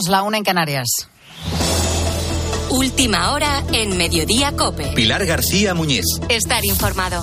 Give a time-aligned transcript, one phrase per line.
[0.00, 0.88] La una en Canarias.
[2.70, 4.86] Última hora en Mediodía Cope.
[4.94, 6.06] Pilar García Muñiz.
[6.30, 7.22] Estar informado.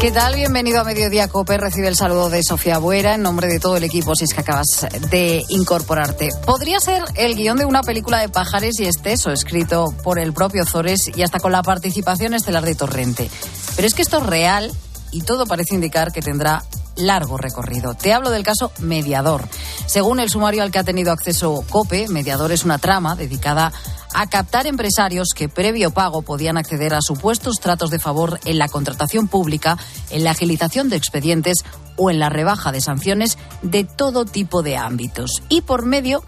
[0.00, 0.36] ¿Qué tal?
[0.36, 1.58] Bienvenido a Mediodía Cope.
[1.58, 4.40] Recibe el saludo de Sofía Buera en nombre de todo el equipo si es que
[4.40, 6.30] acabas de incorporarte.
[6.46, 10.64] Podría ser el guion de una película de pájaros y exceso escrito por el propio
[10.64, 13.28] Zores y hasta con la participación estelar de Torrente.
[13.76, 14.72] Pero es que esto es real
[15.12, 16.64] y todo parece indicar que tendrá
[16.96, 17.94] largo recorrido.
[17.94, 19.48] Te hablo del caso Mediador.
[19.86, 23.72] Según el sumario al que ha tenido acceso COPE, Mediador es una trama dedicada
[24.14, 28.68] a captar empresarios que previo pago podían acceder a supuestos tratos de favor en la
[28.68, 29.78] contratación pública,
[30.10, 31.58] en la agilización de expedientes
[31.96, 35.42] o en la rebaja de sanciones de todo tipo de ámbitos.
[35.48, 36.24] Y por medio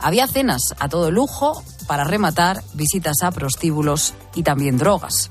[0.00, 5.30] había cenas a todo lujo, para rematar, visitas a prostíbulos y también drogas.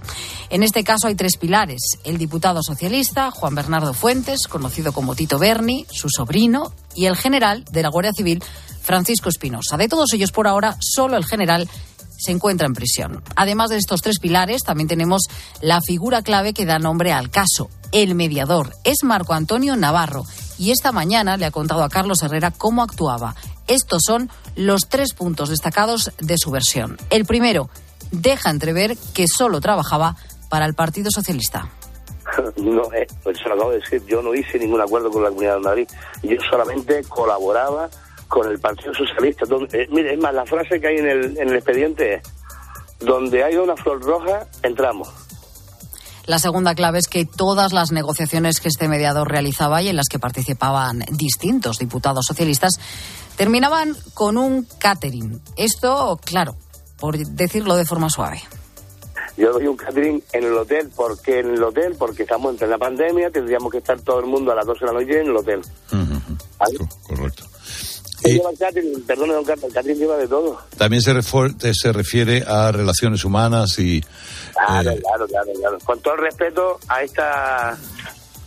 [0.50, 2.00] En este caso hay tres pilares.
[2.04, 7.64] El diputado socialista, Juan Bernardo Fuentes, conocido como Tito Berni, su sobrino, y el general
[7.72, 8.44] de la Guardia Civil,
[8.82, 9.78] Francisco Espinosa.
[9.78, 11.70] De todos ellos, por ahora, solo el general
[12.18, 13.24] se encuentra en prisión.
[13.36, 15.28] Además de estos tres pilares, también tenemos
[15.62, 18.74] la figura clave que da nombre al caso, el mediador.
[18.84, 20.26] Es Marco Antonio Navarro
[20.58, 23.36] y esta mañana le ha contado a Carlos Herrera cómo actuaba.
[23.68, 26.98] Estos son los tres puntos destacados de su versión.
[27.10, 27.70] El primero,
[28.12, 30.16] deja entrever que solo trabajaba
[30.50, 31.70] para el Partido Socialista.
[32.58, 35.30] No, eh, pues se lo acabo de decir, yo no hice ningún acuerdo con la
[35.30, 35.88] Comunidad de Madrid,
[36.24, 37.90] yo solamente colaboraba
[38.28, 39.46] con el Partido Socialista.
[39.72, 42.22] Eh, mire, es más, la frase que hay en el, en el expediente es,
[43.00, 45.10] donde hay una flor roja, entramos.
[46.26, 50.10] La segunda clave es que todas las negociaciones que este mediador realizaba y en las
[50.10, 52.82] que participaban distintos diputados socialistas
[53.38, 55.40] terminaban con un catering.
[55.56, 56.58] Esto, claro,
[57.00, 58.42] por decirlo de forma suave.
[59.38, 62.78] Yo doy un catering en el hotel, porque en el hotel, porque estamos en la
[62.80, 65.36] pandemia, tendríamos que estar todo el mundo a las 12 de la noche en el
[65.36, 65.62] hotel.
[67.08, 67.44] Correcto.
[68.24, 70.60] Lleva el catering, perdón, don Carlos, el catering lleva de todo.
[70.76, 74.02] También se, se refiere a relaciones humanas y...
[74.54, 75.78] Claro, eh, claro, claro, claro.
[75.86, 77.78] Con todo el respeto a esta,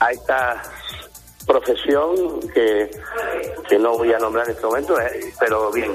[0.01, 0.61] a esta
[1.51, 2.91] profesión que,
[3.69, 5.95] que no voy a nombrar en este momento, eh, pero bien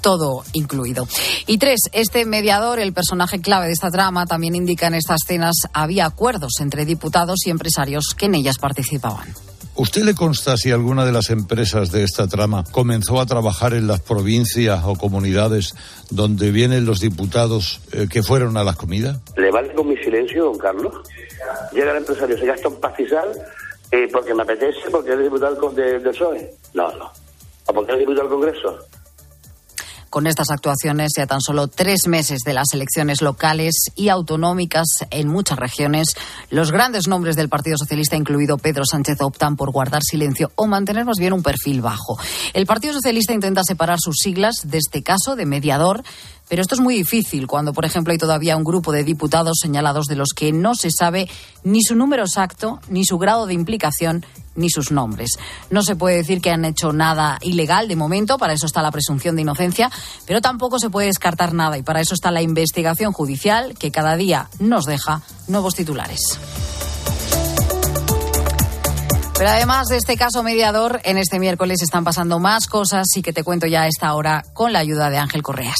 [0.00, 1.08] todo incluido.
[1.48, 5.56] Y tres, este mediador, el personaje clave de esta trama, también indica en estas escenas
[5.72, 9.26] había acuerdos entre diputados y empresarios que en ellas participaban.
[9.74, 13.88] ¿Usted le consta si alguna de las empresas de esta trama comenzó a trabajar en
[13.88, 15.74] las provincias o comunidades
[16.10, 19.18] donde vienen los diputados eh, que fueron a las comidas?
[19.36, 20.94] ¿Le vale con mi silencio, don Carlos?
[21.72, 23.28] Llega el empresario, se gasta un pastizal
[23.90, 26.54] eh, porque me apetece, porque es diputado del PSOE.
[26.74, 27.10] No, no.
[27.66, 28.86] ¿O porque es diputado del Congreso?
[30.16, 34.86] con estas actuaciones y a tan solo tres meses de las elecciones locales y autonómicas
[35.10, 36.14] en muchas regiones,
[36.48, 41.04] los grandes nombres del Partido Socialista, incluido Pedro Sánchez, optan por guardar silencio o mantener
[41.04, 42.16] más bien un perfil bajo.
[42.54, 46.02] El Partido Socialista intenta separar sus siglas de este caso de mediador
[46.48, 50.06] pero esto es muy difícil cuando, por ejemplo, hay todavía un grupo de diputados señalados
[50.06, 51.28] de los que no se sabe
[51.64, 54.24] ni su número exacto, ni su grado de implicación,
[54.54, 55.32] ni sus nombres.
[55.70, 58.90] No se puede decir que han hecho nada ilegal de momento, para eso está la
[58.90, 59.90] presunción de inocencia,
[60.26, 64.16] pero tampoco se puede descartar nada y para eso está la investigación judicial que cada
[64.16, 66.38] día nos deja nuevos titulares.
[69.38, 73.34] Pero además de este caso mediador, en este miércoles están pasando más cosas y que
[73.34, 75.76] te cuento ya a esta hora con la ayuda de Ángel Correas.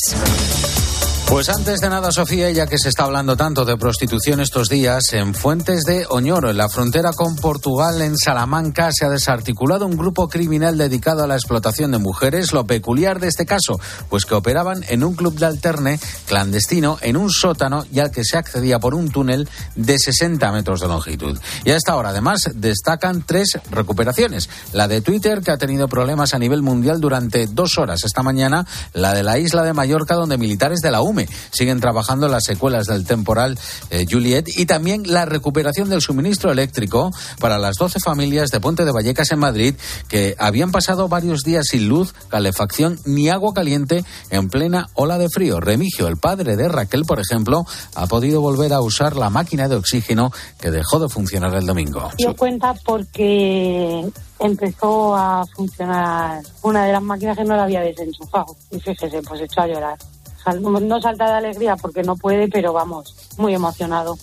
[1.29, 5.03] Pues antes de nada, Sofía, ya que se está hablando tanto de prostitución estos días,
[5.13, 9.97] en Fuentes de Oñoro, en la frontera con Portugal, en Salamanca, se ha desarticulado un
[9.97, 12.53] grupo criminal dedicado a la explotación de mujeres.
[12.53, 13.79] Lo peculiar de este caso,
[14.09, 18.25] pues que operaban en un club de alterne clandestino en un sótano y al que
[18.25, 21.39] se accedía por un túnel de 60 metros de longitud.
[21.65, 24.49] Y a esta hora, además, destacan tres recuperaciones.
[24.73, 28.65] La de Twitter, que ha tenido problemas a nivel mundial durante dos horas esta mañana,
[28.95, 31.16] la de la isla de Mallorca, donde militares de la UM
[31.51, 33.59] Siguen trabajando las secuelas del temporal
[33.91, 37.11] eh, Juliet y también la recuperación del suministro eléctrico
[37.41, 39.75] para las 12 familias de Ponte de Vallecas en Madrid
[40.09, 45.29] que habían pasado varios días sin luz, calefacción ni agua caliente en plena ola de
[45.29, 45.61] frío.
[45.61, 47.65] Remigio, el padre de Raquel, por ejemplo,
[47.95, 52.11] ha podido volver a usar la máquina de oxígeno que dejó de funcionar el domingo.
[52.17, 54.05] Dio cuenta porque
[54.39, 58.57] empezó a funcionar una de las máquinas que no la había desenchufado.
[58.71, 59.99] Y fíjese, pues echó a llorar
[60.55, 64.17] no salta de alegría porque no puede, pero vamos, muy emocionado.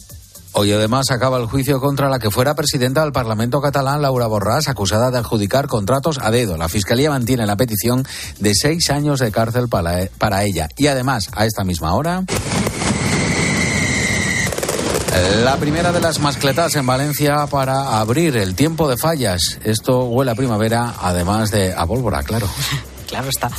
[0.56, 4.68] Hoy además acaba el juicio contra la que fuera presidenta del Parlamento catalán, Laura Borràs,
[4.68, 6.58] acusada de adjudicar contratos a dedo.
[6.58, 8.06] La Fiscalía mantiene la petición
[8.40, 10.70] de seis años de cárcel para, para ella.
[10.78, 12.24] Y además, a esta misma hora...
[15.44, 19.60] La primera de las mascletas en Valencia para abrir el tiempo de fallas.
[19.64, 22.48] Esto huele a primavera, además de a pólvora, claro.
[23.14, 23.52] Claro está.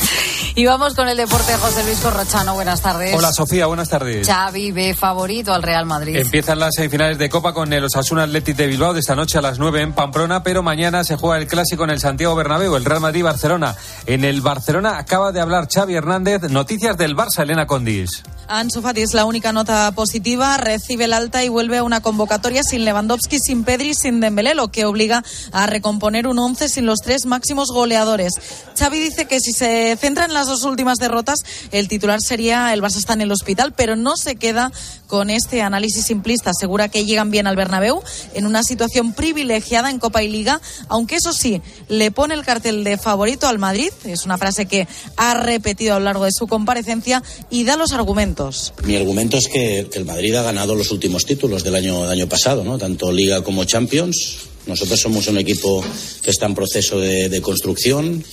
[0.56, 2.54] Y vamos con el deporte, José Luis Corrochano.
[2.54, 3.14] Buenas tardes.
[3.14, 4.26] Hola Sofía, buenas tardes.
[4.26, 6.16] Xavi ve favorito al Real Madrid.
[6.16, 9.42] Empiezan las semifinales de Copa con el Osasuna Athletic de Bilbao de esta noche a
[9.42, 12.84] las 9 en Pamplona, pero mañana se juega el clásico en el Santiago Bernabéu, el
[12.84, 13.76] Real Madrid-Barcelona.
[14.06, 16.42] En el Barcelona acaba de hablar Xavi Hernández.
[16.50, 18.24] Noticias del Barça, Elena Condis.
[18.46, 22.62] Ansu Fati es la única nota positiva, recibe el alta y vuelve a una convocatoria
[22.62, 26.98] sin Lewandowski, sin Pedri, sin Dembélé, lo que obliga a recomponer un once sin los
[26.98, 28.32] tres máximos goleadores.
[28.78, 32.82] Xavi dice que si se centra en las dos últimas derrotas, el titular sería el
[32.82, 34.72] Barça está en el hospital, pero no se queda
[35.06, 36.50] con este análisis simplista.
[36.50, 38.02] Asegura que llegan bien al Bernabéu
[38.34, 42.84] en una situación privilegiada en Copa y Liga, aunque eso sí, le pone el cartel
[42.84, 43.90] de favorito al Madrid.
[44.04, 47.92] Es una frase que ha repetido a lo largo de su comparecencia y da los
[47.92, 48.72] argumentos.
[48.84, 52.78] Mi argumento es que, el Madrid ha ganado los últimos títulos del año, año pasado,
[52.78, 54.38] tanto Liga como Champions.
[54.66, 55.84] Nosotros somos un equipo
[56.22, 58.24] que está en proceso de construcción,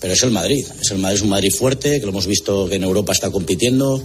[0.00, 0.64] pero es el Madrid.
[0.80, 3.30] Es el Madrid, es un Madrid fuerte, que lo hemos visto que en Europa está
[3.30, 4.02] compitiendo,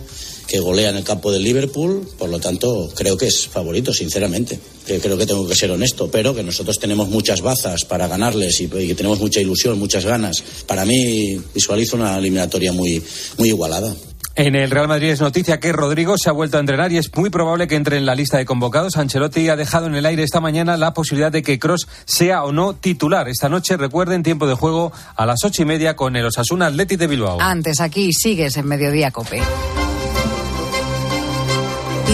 [0.47, 2.07] que golea en el campo del Liverpool.
[2.17, 4.59] Por lo tanto, creo que es favorito, sinceramente.
[4.85, 8.65] Creo que tengo que ser honesto, pero que nosotros tenemos muchas bazas para ganarles y,
[8.65, 10.43] y que tenemos mucha ilusión, muchas ganas.
[10.65, 13.01] Para mí, visualizo una eliminatoria muy,
[13.37, 13.95] muy igualada.
[14.35, 17.15] En el Real Madrid es noticia que Rodrigo se ha vuelto a entrenar y es
[17.15, 18.97] muy probable que entre en la lista de convocados.
[18.97, 22.51] Ancelotti ha dejado en el aire esta mañana la posibilidad de que Cross sea o
[22.51, 23.30] no titular.
[23.30, 26.97] Esta noche, recuerden, tiempo de juego a las ocho y media con el Osasuna Athletic
[26.97, 27.39] de Bilbao.
[27.39, 29.39] Antes aquí sigues en Mediodía Cope.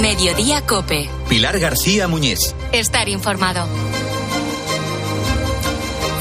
[0.01, 1.10] Mediodía Cope.
[1.30, 2.54] Pilar García Muñiz.
[2.74, 3.65] Estar informado.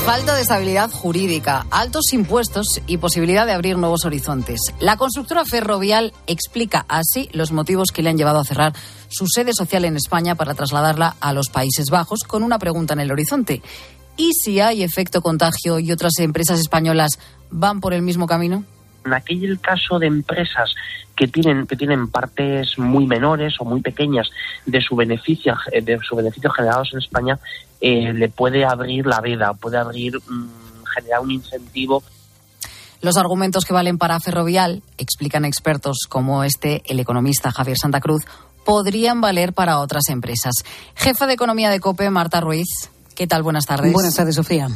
[0.09, 4.59] Falta de estabilidad jurídica, altos impuestos y posibilidad de abrir nuevos horizontes.
[4.81, 8.73] La constructora ferrovial explica así los motivos que le han llevado a cerrar
[9.09, 13.01] su sede social en España para trasladarla a los Países Bajos con una pregunta en
[13.01, 13.61] el horizonte.
[14.17, 17.19] ¿Y si hay efecto contagio y otras empresas españolas
[17.51, 18.65] van por el mismo camino?
[19.05, 20.71] En aquel caso de empresas
[21.17, 24.31] que tienen que tienen partes muy menores o muy pequeñas
[24.65, 27.39] de su beneficio de su beneficio generados en España
[27.81, 32.03] eh, le puede abrir la veda, puede abrir mm, generar un incentivo
[33.01, 38.25] los argumentos que valen para Ferrovial, explican expertos como este, el economista Javier Santa Cruz,
[38.65, 40.55] podrían valer para otras empresas.
[40.95, 42.91] Jefa de Economía de COPE, Marta Ruiz.
[43.15, 43.43] ¿Qué tal?
[43.43, 43.93] Buenas tardes.
[43.93, 44.69] Buenas tardes, Sofía.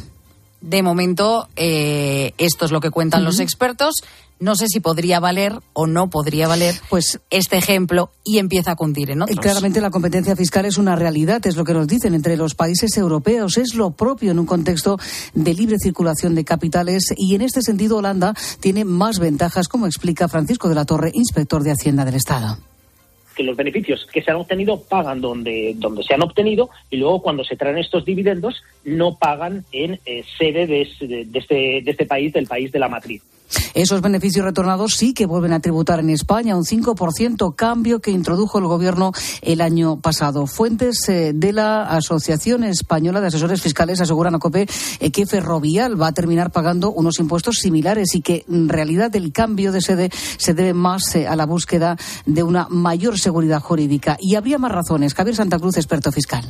[0.63, 3.97] De momento, eh, esto es lo que cuentan los expertos.
[4.39, 8.77] No sé si podría valer o no podría valer pues este ejemplo y empieza a
[8.77, 9.39] cundir en otros.
[9.39, 12.97] Claramente la competencia fiscal es una realidad, es lo que nos dicen entre los países
[12.97, 14.99] europeos, es lo propio en un contexto
[15.35, 20.29] de libre circulación de capitales y en este sentido Holanda tiene más ventajas, como explica
[20.29, 22.59] Francisco de la Torre, inspector de Hacienda del Estado
[23.33, 27.23] que los beneficios que se han obtenido pagan donde, donde se han obtenido y luego
[27.23, 32.07] cuando se traen estos dividendos no pagan en eh, sede de, de, este, de este
[32.07, 33.23] país, del país de la matriz.
[33.75, 38.59] Esos beneficios retornados sí que vuelven a tributar en España, un 5% cambio que introdujo
[38.59, 40.47] el Gobierno el año pasado.
[40.47, 44.67] Fuentes eh, de la Asociación Española de Asesores Fiscales aseguran a COPE
[45.01, 49.33] eh, que Ferrovial va a terminar pagando unos impuestos similares y que en realidad el
[49.33, 51.97] cambio de sede se debe más a la búsqueda
[52.27, 54.17] de una mayor seguridad jurídica.
[54.21, 55.15] Y habría más razones.
[55.15, 56.45] Javier Santa Cruz, experto fiscal.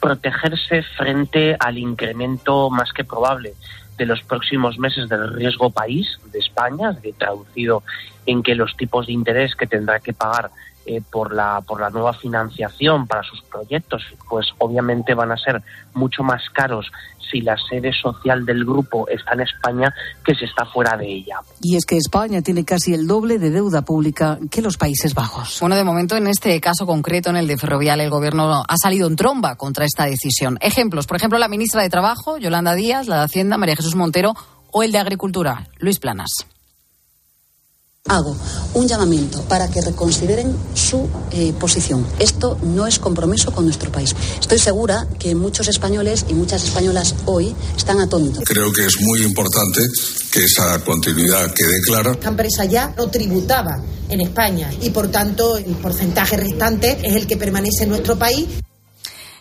[0.00, 3.54] Protegerse frente al incremento más que probable
[3.98, 7.82] de los próximos meses del riesgo país de España, traducido
[8.24, 10.50] en que los tipos de interés que tendrá que pagar
[10.88, 15.62] eh, por la por la nueva financiación para sus proyectos, pues obviamente van a ser
[15.92, 16.90] mucho más caros
[17.30, 19.92] si la sede social del grupo está en España
[20.24, 21.40] que si está fuera de ella.
[21.60, 25.58] Y es que España tiene casi el doble de deuda pública que los Países Bajos.
[25.60, 29.08] Bueno, de momento en este caso concreto, en el de Ferrovial, el gobierno ha salido
[29.08, 30.56] en tromba contra esta decisión.
[30.62, 34.32] Ejemplos, por ejemplo, la ministra de Trabajo, Yolanda Díaz, la de Hacienda, María Jesús Montero,
[34.70, 36.30] o el de Agricultura, Luis Planas
[38.08, 38.36] hago
[38.74, 42.06] un llamamiento para que reconsideren su eh, posición.
[42.18, 44.14] Esto no es compromiso con nuestro país.
[44.40, 48.44] Estoy segura que muchos españoles y muchas españolas hoy están atónitos.
[48.44, 49.80] Creo que es muy importante
[50.32, 52.12] que esa continuidad quede clara.
[52.12, 57.26] Esta empresa ya no tributaba en España y por tanto el porcentaje restante es el
[57.26, 58.46] que permanece en nuestro país.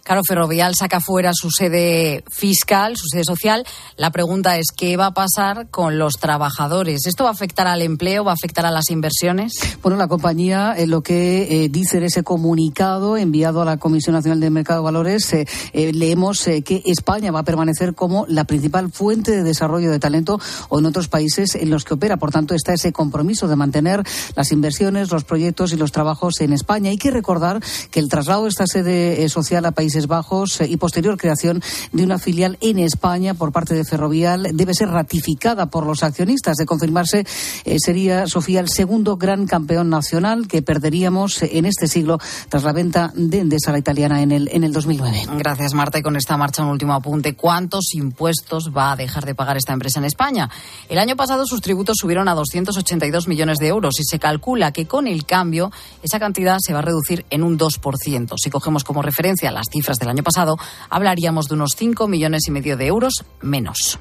[0.07, 3.65] Claro, Ferrovial saca fuera su sede fiscal, su sede social.
[3.97, 7.05] La pregunta es, ¿qué va a pasar con los trabajadores?
[7.05, 8.23] ¿Esto va a afectar al empleo?
[8.23, 9.51] ¿Va a afectar a las inversiones?
[9.83, 14.15] Bueno, la compañía, eh, lo que eh, dice en ese comunicado enviado a la Comisión
[14.15, 18.89] Nacional de Mercado de Valores, eh, leemos que España va a permanecer como la principal
[18.93, 22.15] fuente de desarrollo de talento o en otros países en los que opera.
[22.15, 24.03] Por tanto, está ese compromiso de mantener
[24.37, 26.91] las inversiones, los proyectos y los trabajos en España.
[26.91, 27.61] Hay que recordar
[27.91, 32.03] que el traslado de esta sede social a Países Bajos eh, y posterior creación de
[32.03, 36.57] una filial en España por parte de Ferrovial debe ser ratificada por los accionistas.
[36.57, 37.25] De confirmarse,
[37.65, 42.73] eh, sería Sofía el segundo gran campeón nacional que perderíamos en este siglo tras la
[42.73, 45.23] venta de Endesa la italiana en el, en el 2009.
[45.37, 45.97] Gracias, Marta.
[45.97, 47.35] Y con esta marcha, un último apunte.
[47.35, 50.49] ¿Cuántos impuestos va a dejar de pagar esta empresa en España?
[50.89, 54.85] El año pasado sus tributos subieron a 282 millones de euros y se calcula que
[54.85, 55.71] con el cambio
[56.03, 58.33] esa cantidad se va a reducir en un 2%.
[58.37, 60.57] Si cogemos como referencia las cifras del año pasado,
[60.89, 63.99] hablaríamos de unos 5 millones y medio de euros menos.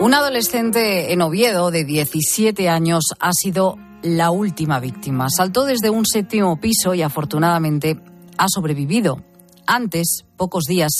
[0.00, 5.28] Un adolescente en Oviedo de 17 años ha sido la última víctima.
[5.30, 7.98] Saltó desde un séptimo piso y afortunadamente
[8.36, 9.22] ha sobrevivido.
[9.66, 10.92] Antes, pocos días,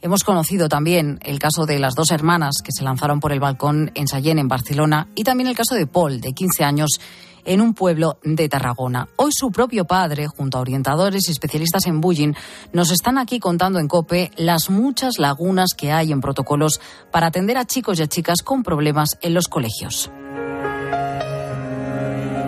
[0.00, 3.90] Hemos conocido también el caso de las dos hermanas que se lanzaron por el balcón
[3.96, 7.00] en Sallén, en Barcelona, y también el caso de Paul, de 15 años,
[7.44, 9.08] en un pueblo de Tarragona.
[9.16, 12.34] Hoy su propio padre, junto a orientadores y especialistas en bullying,
[12.72, 17.56] nos están aquí contando en COPE las muchas lagunas que hay en protocolos para atender
[17.56, 20.12] a chicos y a chicas con problemas en los colegios.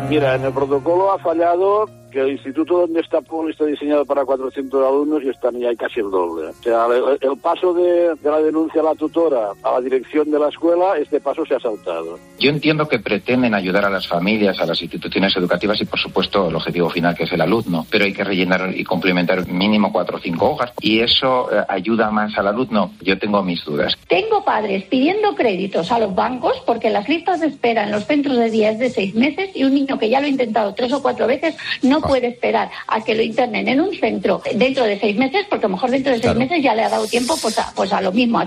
[0.08, 4.24] Mira, en el protocolo ha fallado que el instituto donde está Paul está diseñado para
[4.24, 6.48] 400 alumnos y están ya hay casi el doble.
[6.48, 6.86] O sea,
[7.20, 10.96] el, paso de, de, la denuncia a la tutora a la dirección de la escuela,
[10.98, 12.18] este paso se ha saltado.
[12.38, 16.48] Yo entiendo que pretenden ayudar a las familias, a las instituciones educativas y, por supuesto,
[16.48, 20.16] el objetivo final que es el alumno, pero hay que rellenar y complementar mínimo cuatro
[20.16, 22.92] o cinco hojas y eso eh, ayuda más al alumno.
[23.00, 23.96] Yo tengo mis dudas.
[24.08, 28.36] Tengo padres pidiendo créditos a los bancos porque las listas de espera en los centros
[28.36, 30.92] de día es de seis meses y un niño que ya lo ha intentado tres
[30.92, 34.98] o cuatro veces no puede esperar a que lo internen en un centro dentro de
[34.98, 37.36] seis meses, porque a lo mejor dentro de seis meses ya le ha dado tiempo
[37.40, 38.42] pues a, pues a lo mismo.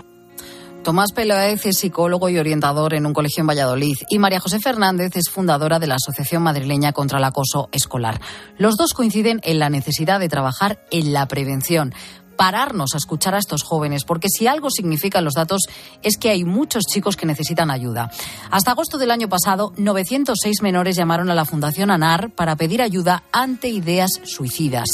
[0.84, 5.16] Tomás Peláez es psicólogo y orientador en un colegio en Valladolid y María José Fernández
[5.16, 8.20] es fundadora de la Asociación Madrileña contra el Acoso Escolar.
[8.58, 11.94] Los dos coinciden en la necesidad de trabajar en la prevención
[12.36, 15.64] pararnos a escuchar a estos jóvenes, porque si algo significan los datos
[16.02, 18.12] es que hay muchos chicos que necesitan ayuda.
[18.52, 23.24] Hasta agosto del año pasado, 906 menores llamaron a la Fundación ANAR para pedir ayuda
[23.32, 24.88] ante ideas suicidas.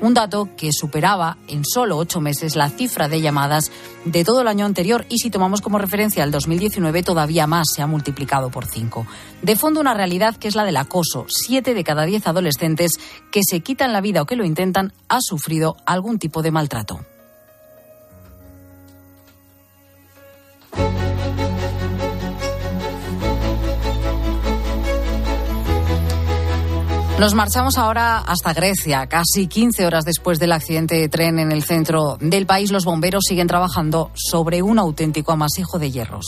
[0.00, 3.70] Un dato que superaba en solo ocho meses la cifra de llamadas
[4.06, 7.82] de todo el año anterior y si tomamos como referencia el 2019 todavía más se
[7.82, 9.06] ha multiplicado por cinco.
[9.42, 11.26] De fondo una realidad que es la del acoso.
[11.28, 12.92] Siete de cada diez adolescentes
[13.30, 17.00] que se quitan la vida o que lo intentan ha sufrido algún tipo de maltrato.
[27.20, 29.06] Nos marchamos ahora hasta Grecia.
[29.06, 33.24] Casi 15 horas después del accidente de tren en el centro del país, los bomberos
[33.28, 36.24] siguen trabajando sobre un auténtico amasijo de hierros.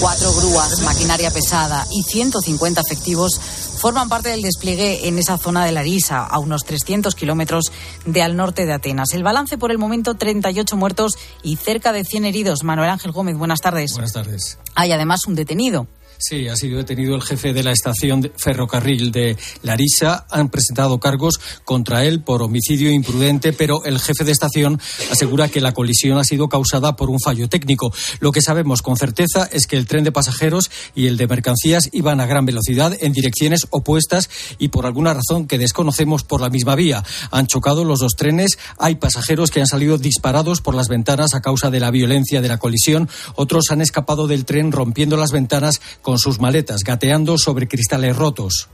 [0.00, 5.72] Cuatro grúas, maquinaria pesada y 150 efectivos forman parte del despliegue en esa zona de
[5.72, 7.70] Larisa, a unos 300 kilómetros
[8.06, 9.12] de al norte de Atenas.
[9.12, 12.64] El balance por el momento, 38 muertos y cerca de 100 heridos.
[12.64, 13.92] Manuel Ángel Gómez, buenas tardes.
[13.92, 14.58] Buenas tardes.
[14.74, 15.86] Hay además un detenido.
[16.18, 20.26] Sí, ha sido detenido el jefe de la estación de ferrocarril de Larisa.
[20.30, 24.80] Han presentado cargos contra él por homicidio imprudente, pero el jefe de estación
[25.10, 27.92] asegura que la colisión ha sido causada por un fallo técnico.
[28.20, 31.90] Lo que sabemos con certeza es que el tren de pasajeros y el de mercancías
[31.92, 36.48] iban a gran velocidad en direcciones opuestas y por alguna razón que desconocemos por la
[36.48, 37.04] misma vía.
[37.30, 38.58] Han chocado los dos trenes.
[38.78, 42.48] Hay pasajeros que han salido disparados por las ventanas a causa de la violencia de
[42.48, 43.08] la colisión.
[43.34, 48.68] Otros han escapado del tren rompiendo las ventanas con sus maletas, gateando sobre cristales rotos.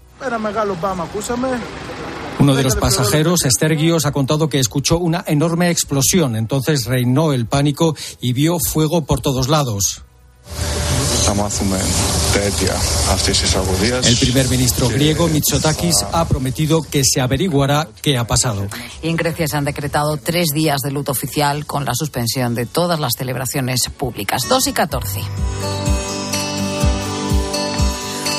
[2.38, 6.36] Uno de los pasajeros, Estergios, ha contado que escuchó una enorme explosión.
[6.36, 10.02] Entonces reinó el pánico y vio fuego por todos lados.
[14.04, 18.66] El primer ministro griego, Mitsotakis, ha prometido que se averiguará qué ha pasado.
[19.02, 22.66] Y en Grecia se han decretado tres días de luto oficial con la suspensión de
[22.66, 24.42] todas las celebraciones públicas.
[24.50, 25.20] 2 y 14.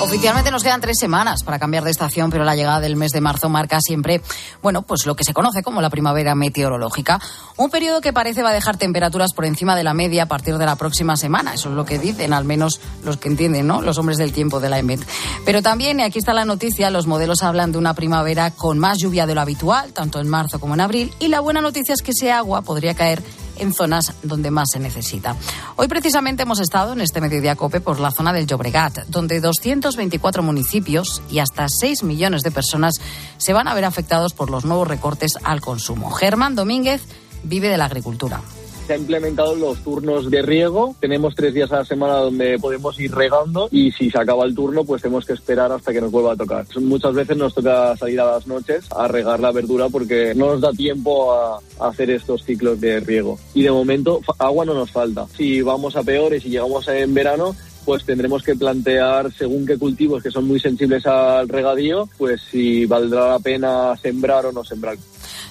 [0.02, 3.22] Oficialmente nos quedan tres semanas para cambiar de estación, pero la llegada del mes de
[3.22, 4.22] marzo marca siempre,
[4.62, 7.22] bueno, pues lo que se conoce como la primavera meteorológica.
[7.56, 10.58] Un periodo que parece va a dejar temperaturas por encima de la media a partir
[10.58, 11.54] de la próxima semana.
[11.54, 13.82] Eso es lo que dicen, al menos los que entienden, ¿no?
[13.82, 15.00] Los hombres del tiempo de la EMET.
[15.46, 18.98] Pero también, y aquí está la noticia, los modelos hablan de una primavera con más
[19.00, 21.14] lluvia de lo habitual, tanto en marzo como en abril.
[21.20, 23.24] Y la buena noticia es que ese agua podría caer
[23.58, 25.36] en zonas donde más se necesita.
[25.76, 30.44] Hoy precisamente hemos estado en este mediodía COPE por la zona del Llobregat, donde 224
[30.44, 32.96] municipios y hasta 6 millones de personas
[33.38, 36.12] se van a ver afectados por los nuevos recortes al consumo.
[36.12, 37.02] Germán Domínguez
[37.44, 38.42] vive de la agricultura
[38.86, 40.96] se han implementado los turnos de riego.
[41.00, 44.56] Tenemos tres días a la semana donde podemos ir regando y si se acaba el
[44.56, 46.66] turno, pues tenemos que esperar hasta que nos vuelva a tocar.
[46.82, 50.62] Muchas veces nos toca salir a las noches a regar la verdura porque no nos
[50.62, 53.38] da tiempo a, hacer estos ciclos de riego.
[53.54, 55.28] Y de momento agua no nos falta.
[55.36, 60.24] Si vamos a peores y llegamos en verano, pues tendremos que plantear según qué cultivos
[60.24, 64.98] que son muy sensibles al regadío, pues si valdrá la pena sembrar o no sembrar.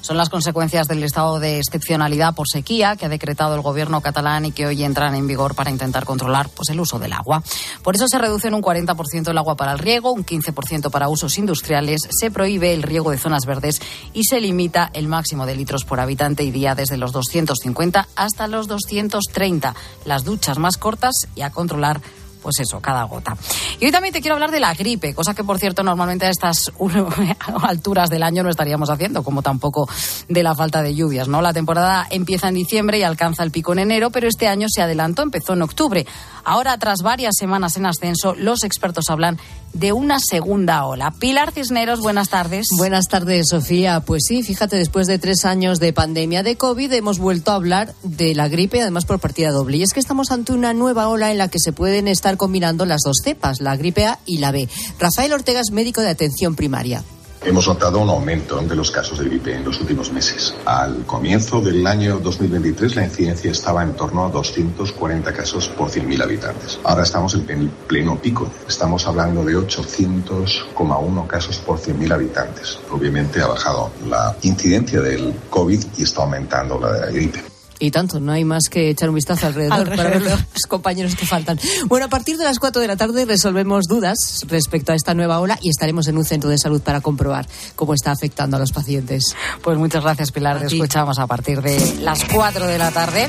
[0.02, 4.44] Son las consecuencias del estado de excepcionalidad por sequía que ha decretado el gobierno catalán
[4.44, 7.42] y que hoy entran en vigor para intentar controlar pues, el uso del agua.
[7.84, 11.08] Por eso se reduce en un 40% el agua para el riego, un 15% para
[11.08, 13.80] usos industriales, se prohíbe el riego de zonas verdes
[14.12, 18.48] y se limita el máximo de litros por habitante y día desde los 250 hasta
[18.48, 19.74] los 230.
[20.04, 22.00] Las duchas más cortas y a controlar
[22.42, 23.36] pues eso, cada gota.
[23.80, 26.30] Y hoy también te quiero hablar de la gripe, cosa que por cierto normalmente a
[26.30, 26.72] estas
[27.62, 29.88] alturas del año no estaríamos haciendo, como tampoco
[30.28, 31.40] de la falta de lluvias, ¿no?
[31.40, 34.82] La temporada empieza en diciembre y alcanza el pico en enero, pero este año se
[34.82, 36.06] adelantó, empezó en octubre.
[36.44, 39.38] Ahora, tras varias semanas en ascenso, los expertos hablan
[39.72, 41.12] de una segunda ola.
[41.18, 42.66] Pilar Cisneros, buenas tardes.
[42.76, 44.00] Buenas tardes, Sofía.
[44.00, 47.94] Pues sí, fíjate, después de tres años de pandemia de COVID hemos vuelto a hablar
[48.02, 49.78] de la gripe, además por partida doble.
[49.78, 52.84] Y es que estamos ante una nueva ola en la que se pueden estar combinando
[52.84, 54.68] las dos cepas, la gripe A y la B.
[54.98, 57.04] Rafael Ortega es médico de atención primaria.
[57.44, 60.54] Hemos notado un aumento de los casos de gripe en los últimos meses.
[60.64, 66.22] Al comienzo del año 2023 la incidencia estaba en torno a 240 casos por 100.000
[66.22, 66.78] habitantes.
[66.84, 68.48] Ahora estamos en pleno pico.
[68.68, 72.78] Estamos hablando de 800,1 casos por 100.000 habitantes.
[72.92, 77.51] Obviamente ha bajado la incidencia del COVID y está aumentando la de la gripe.
[77.82, 81.26] Y tanto, no hay más que echar un vistazo alrededor, para ver los compañeros que
[81.26, 81.58] faltan.
[81.86, 85.40] Bueno, a partir de las 4 de la tarde resolvemos dudas respecto a esta nueva
[85.40, 88.70] ola y estaremos en un centro de salud para comprobar cómo está afectando a los
[88.70, 89.34] pacientes.
[89.64, 90.60] Pues muchas gracias, Pilar.
[90.60, 93.28] Te escuchamos a partir de las 4 de la tarde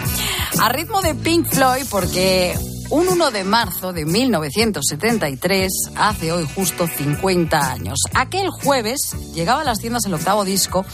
[0.62, 2.56] a ritmo de Pink Floyd porque
[2.90, 8.00] un 1 de marzo de 1973, hace hoy justo 50 años.
[8.14, 10.86] Aquel jueves llegaba a las tiendas el octavo disco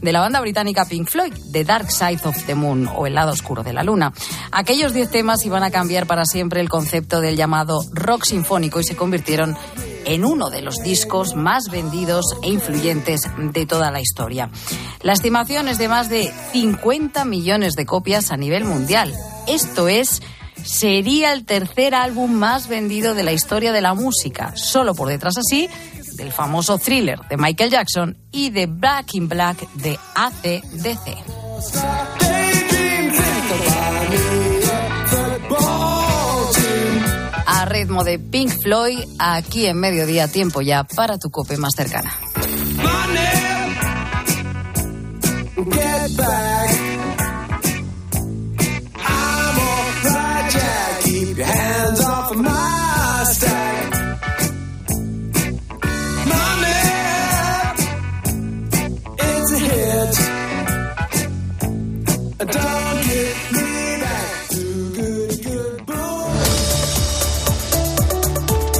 [0.00, 3.32] de la banda británica Pink Floyd, The Dark Side of the Moon o El lado
[3.32, 4.12] oscuro de la luna.
[4.52, 8.84] Aquellos 10 temas iban a cambiar para siempre el concepto del llamado rock sinfónico y
[8.84, 9.56] se convirtieron
[10.04, 14.50] en uno de los discos más vendidos e influyentes de toda la historia.
[15.02, 19.12] La estimación es de más de 50 millones de copias a nivel mundial.
[19.46, 20.22] Esto es
[20.64, 25.36] sería el tercer álbum más vendido de la historia de la música, solo por detrás
[25.38, 25.68] así
[26.18, 31.16] del famoso thriller de Michael Jackson y de Black in Black de ACDC.
[37.46, 42.12] A ritmo de Pink Floyd, aquí en mediodía, tiempo ya para tu cope más cercana.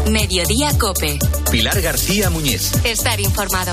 [0.09, 1.18] Mediodía Cope.
[1.51, 2.73] Pilar García Muñiz.
[2.85, 3.73] Estar informado.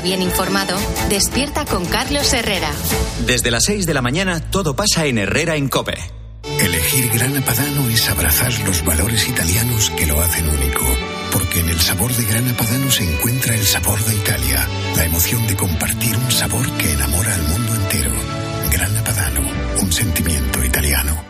[0.00, 0.76] bien informado,
[1.08, 2.70] despierta con Carlos Herrera.
[3.26, 5.98] Desde las 6 de la mañana todo pasa en Herrera en Cope.
[6.58, 10.84] Elegir Grana Padano es abrazar los valores italianos que lo hacen único.
[11.32, 15.46] Porque en el sabor de Grana Padano se encuentra el sabor de Italia, la emoción
[15.46, 18.12] de compartir un sabor que enamora al mundo entero.
[18.70, 19.40] Grana Padano,
[19.80, 21.29] un sentimiento italiano.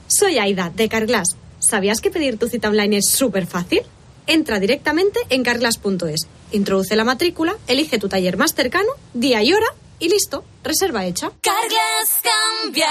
[0.07, 1.35] Soy Aida, de Carglass.
[1.59, 3.81] ¿Sabías que pedir tu cita online es súper fácil?
[4.27, 9.67] Entra directamente en carglass.es, introduce la matrícula, elige tu taller más cercano, día y hora
[9.99, 11.31] y listo, reserva hecha.
[11.41, 12.89] Carglass cambia,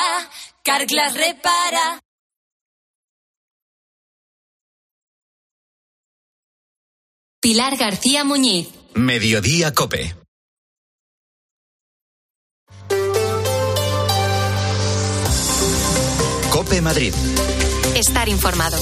[0.63, 2.01] Carglass repara.
[7.41, 8.69] Pilar García Muñiz.
[8.95, 10.20] Mediodía Cope.
[16.61, 17.15] Cope Madrid.
[17.97, 18.77] Estar informado.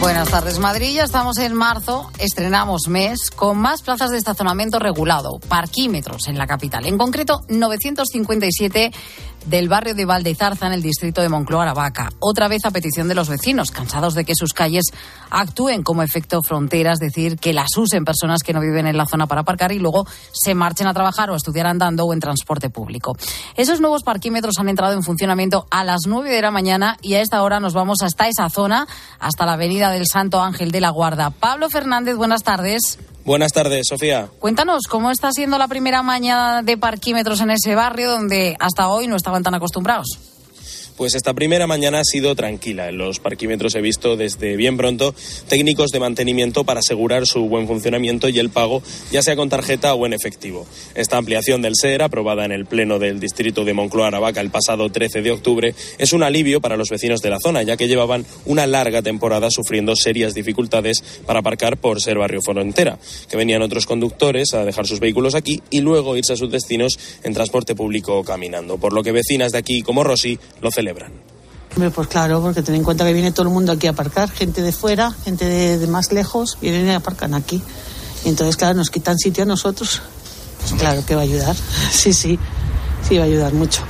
[0.00, 0.94] Buenas tardes, Madrid.
[0.94, 6.46] Ya estamos en marzo, estrenamos mes con más plazas de estacionamiento regulado, parquímetros en la
[6.46, 6.86] capital.
[6.86, 8.92] En concreto, 957
[9.46, 12.10] del barrio de Valdezarza en el distrito de Moncloa, Aravaca.
[12.20, 14.84] Otra vez a petición de los vecinos, cansados de que sus calles
[15.30, 19.06] actúen como efecto frontera, es decir, que las usen personas que no viven en la
[19.06, 22.20] zona para aparcar y luego se marchen a trabajar o a estudiar andando o en
[22.20, 23.16] transporte público.
[23.56, 27.20] Esos nuevos parquímetros han entrado en funcionamiento a las 9 de la mañana y a
[27.20, 28.86] esta hora nos vamos hasta esa zona,
[29.18, 31.30] hasta la avenida del Santo Ángel de la Guarda.
[31.30, 32.98] Pablo Fernández, buenas tardes.
[33.24, 34.28] Buenas tardes, Sofía.
[34.40, 39.06] Cuéntanos, ¿cómo está siendo la primera mañana de parquímetros en ese barrio donde hasta hoy
[39.06, 40.31] no estaban tan acostumbrados?
[41.02, 42.88] Pues esta primera mañana ha sido tranquila.
[42.88, 45.16] En los parquímetros he visto desde bien pronto
[45.48, 49.94] técnicos de mantenimiento para asegurar su buen funcionamiento y el pago, ya sea con tarjeta
[49.94, 50.64] o en efectivo.
[50.94, 54.92] Esta ampliación del SER, aprobada en el Pleno del Distrito de Moncloa Aravaca el pasado
[54.92, 58.24] 13 de octubre, es un alivio para los vecinos de la zona, ya que llevaban
[58.46, 63.86] una larga temporada sufriendo serias dificultades para aparcar por ser barrio frontera, que venían otros
[63.86, 68.18] conductores a dejar sus vehículos aquí y luego irse a sus destinos en transporte público
[68.18, 70.91] o caminando, por lo que vecinas de aquí como Rosy lo celebran.
[71.94, 74.60] Pues claro, porque ten en cuenta que viene todo el mundo aquí a aparcar, gente
[74.60, 77.62] de fuera, gente de, más lejos, vienen y aparcan aquí.
[78.24, 80.02] Y entonces, claro, nos quitan sitio a nosotros.
[80.78, 81.56] Claro que va a ayudar.
[81.90, 82.38] Sí, sí,
[83.08, 83.82] sí va a ayudar mucho.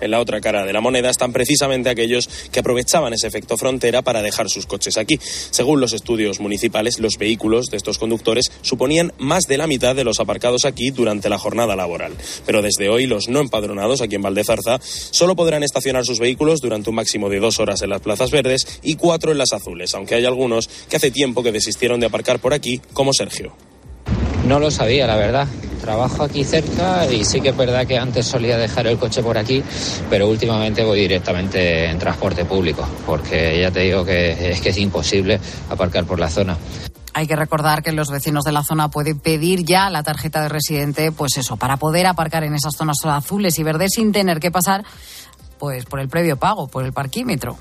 [0.00, 4.02] En la otra cara de la moneda están precisamente aquellos que aprovechaban ese efecto frontera
[4.02, 5.18] para dejar sus coches aquí.
[5.50, 10.04] Según los estudios municipales, los vehículos de estos conductores suponían más de la mitad de
[10.04, 12.12] los aparcados aquí durante la jornada laboral.
[12.46, 16.90] Pero desde hoy, los no empadronados aquí en Valdezarza solo podrán estacionar sus vehículos durante
[16.90, 20.14] un máximo de dos horas en las plazas verdes y cuatro en las azules, aunque
[20.14, 23.69] hay algunos que hace tiempo que desistieron de aparcar por aquí, como Sergio.
[24.46, 25.46] No lo sabía, la verdad.
[25.80, 29.38] Trabajo aquí cerca y sí que es verdad que antes solía dejar el coche por
[29.38, 29.62] aquí,
[30.10, 34.78] pero últimamente voy directamente en transporte público, porque ya te digo que es que es
[34.78, 36.56] imposible aparcar por la zona.
[37.14, 40.48] Hay que recordar que los vecinos de la zona pueden pedir ya la tarjeta de
[40.48, 44.50] residente, pues eso, para poder aparcar en esas zonas azules y verdes sin tener que
[44.50, 44.84] pasar
[45.58, 47.58] pues por el previo pago, por el parquímetro.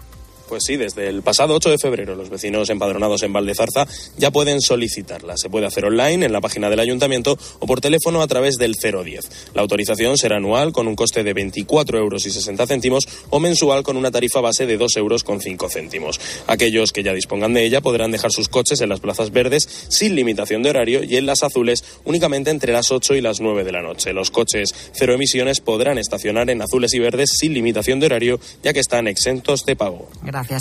[0.49, 3.85] Pues sí, desde el pasado 8 de febrero los vecinos empadronados en Valdezarza
[4.17, 5.37] ya pueden solicitarla.
[5.37, 8.73] Se puede hacer online en la página del ayuntamiento o por teléfono a través del
[8.73, 9.51] 010.
[9.53, 13.83] La autorización será anual con un coste de 24 euros y 60 céntimos o mensual
[13.83, 16.19] con una tarifa base de 2 euros con 5 céntimos.
[16.47, 20.15] Aquellos que ya dispongan de ella podrán dejar sus coches en las plazas verdes sin
[20.15, 23.71] limitación de horario y en las azules únicamente entre las 8 y las 9 de
[23.71, 24.13] la noche.
[24.13, 28.73] Los coches cero emisiones podrán estacionar en azules y verdes sin limitación de horario ya
[28.73, 30.09] que están exentos de pago.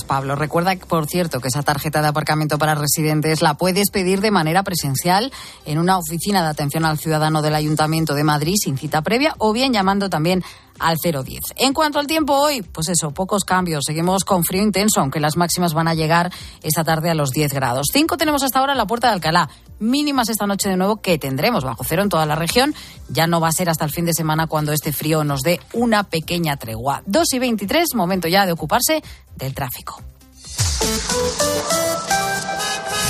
[0.07, 0.35] Pablo.
[0.35, 4.62] Recuerda, por cierto, que esa tarjeta de aparcamiento para residentes la puedes pedir de manera
[4.62, 5.33] presencial
[5.64, 9.53] en una oficina de atención al ciudadano del Ayuntamiento de Madrid sin cita previa o
[9.53, 10.43] bien llamando también
[10.79, 11.41] al 010.
[11.57, 13.85] En cuanto al tiempo hoy, pues eso, pocos cambios.
[13.87, 17.53] Seguimos con frío intenso, aunque las máximas van a llegar esta tarde a los 10
[17.53, 17.87] grados.
[17.93, 19.49] 5 tenemos hasta ahora en la puerta de Alcalá.
[19.81, 22.75] Mínimas esta noche de nuevo que tendremos bajo cero en toda la región.
[23.09, 25.61] Ya no va a ser hasta el fin de semana cuando este frío nos dé
[25.73, 27.03] una pequeña tregua.
[27.07, 29.03] 2 y 23, momento ya de ocuparse
[29.37, 30.03] del tráfico.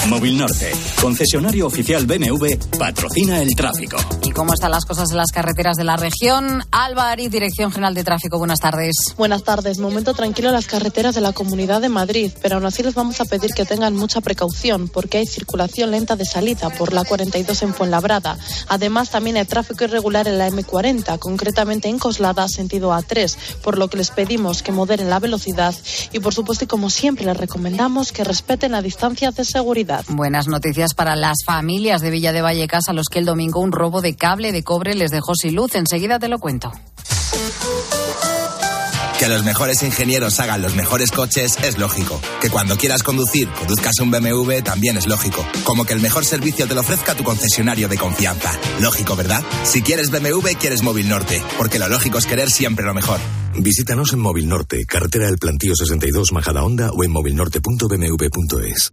[0.09, 3.99] Móvil Norte, concesionario oficial BMW, patrocina el tráfico.
[4.23, 6.63] Y cómo están las cosas en las carreteras de la región.
[6.71, 8.97] Ari, Dirección General de Tráfico, buenas tardes.
[9.19, 9.79] Buenas tardes.
[9.79, 13.21] Momento tranquilo en las carreteras de la Comunidad de Madrid, pero aún así les vamos
[13.21, 17.63] a pedir que tengan mucha precaución porque hay circulación lenta de salida por la 42
[17.63, 18.39] en Fuenlabrada.
[18.69, 23.89] Además, también hay tráfico irregular en la M40, concretamente en Coslada, sentido A3, por lo
[23.89, 25.75] que les pedimos que moderen la velocidad
[26.13, 29.98] y, por supuesto, y como siempre, les recomendamos que respeten la distancia de seguridad.
[30.09, 33.73] Buenas noticias para las familias de Villa de Vallecas a los que el domingo un
[33.73, 35.75] robo de cable de cobre les dejó sin luz.
[35.75, 36.73] Enseguida te lo cuento.
[39.19, 42.21] Que los mejores ingenieros hagan los mejores coches es lógico.
[42.41, 45.45] Que cuando quieras conducir, conduzcas un BMW también es lógico.
[45.65, 48.53] Como que el mejor servicio te lo ofrezca tu concesionario de confianza.
[48.81, 49.43] Lógico, ¿verdad?
[49.65, 51.43] Si quieres BMW, quieres Móvil Norte.
[51.57, 53.19] Porque lo lógico es querer siempre lo mejor.
[53.59, 58.93] Visítanos en Móvil Norte, carretera del Plantío 62 Majada Honda o en movilnorte.bmw.es.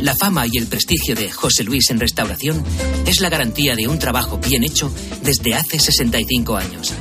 [0.00, 2.62] La fama y el prestigio de José Luis en restauración
[3.06, 6.92] es la garantía de un trabajo bien hecho desde hace 65 años.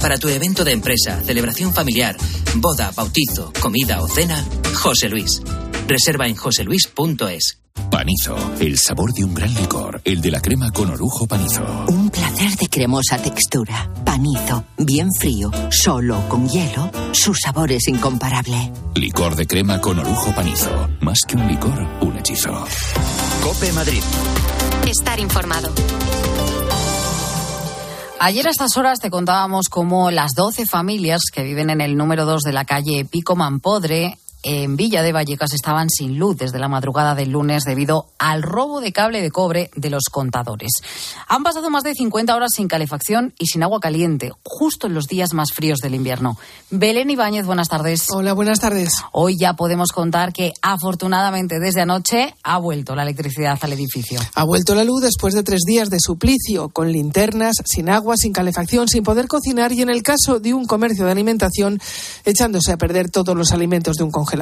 [0.00, 2.16] Para tu evento de empresa, celebración familiar,
[2.54, 4.42] boda, bautizo, comida o cena,
[4.74, 5.42] José Luis.
[5.86, 7.65] Reserva en joseluis.es.
[7.90, 11.62] Panizo, el sabor de un gran licor, el de la crema con orujo panizo.
[11.88, 13.90] Un placer de cremosa textura.
[14.04, 18.72] Panizo, bien frío, solo con hielo, su sabor es incomparable.
[18.94, 20.88] Licor de crema con orujo panizo.
[21.00, 22.52] Más que un licor, un hechizo.
[23.42, 24.02] Cope Madrid.
[24.86, 25.70] Estar informado.
[28.18, 32.24] Ayer a estas horas te contábamos cómo las 12 familias que viven en el número
[32.24, 36.68] 2 de la calle Pico Mampodre en Villa de Vallecas estaban sin luz desde la
[36.68, 40.70] madrugada del lunes debido al robo de cable de cobre de los contadores.
[41.26, 45.08] Han pasado más de 50 horas sin calefacción y sin agua caliente, justo en los
[45.08, 46.38] días más fríos del invierno.
[46.70, 48.06] Belén Ibáñez, buenas tardes.
[48.12, 48.92] Hola, buenas tardes.
[49.10, 54.20] Hoy ya podemos contar que afortunadamente desde anoche ha vuelto la electricidad al edificio.
[54.36, 58.32] Ha vuelto la luz después de tres días de suplicio, con linternas, sin agua, sin
[58.32, 61.80] calefacción, sin poder cocinar y en el caso de un comercio de alimentación
[62.24, 64.35] echándose a perder todos los alimentos de un congelador.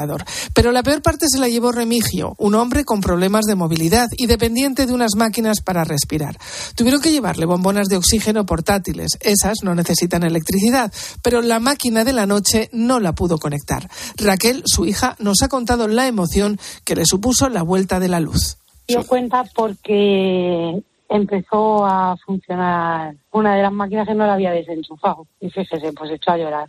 [0.55, 4.27] Pero la peor parte se la llevó Remigio, un hombre con problemas de movilidad y
[4.27, 6.37] dependiente de unas máquinas para respirar.
[6.77, 9.13] Tuvieron que llevarle bombonas de oxígeno portátiles.
[9.21, 13.89] Esas no necesitan electricidad, pero la máquina de la noche no la pudo conectar.
[14.17, 18.21] Raquel, su hija, nos ha contado la emoción que le supuso la vuelta de la
[18.21, 18.59] luz.
[18.87, 25.27] Dio cuenta porque empezó a funcionar una de las máquinas que no la había desenchufado.
[25.41, 26.69] Y fíjese, pues echó a llorar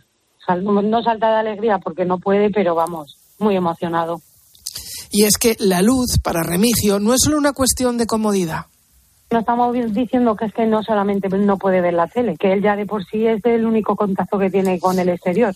[0.54, 4.20] no salta de alegría porque no puede, pero vamos, muy emocionado.
[5.10, 8.66] Y es que la luz para Remigio no es solo una cuestión de comodidad.
[9.30, 12.62] No estamos diciendo que es que no solamente no puede ver la tele, que él
[12.62, 15.52] ya de por sí es el único contacto que tiene con el exterior.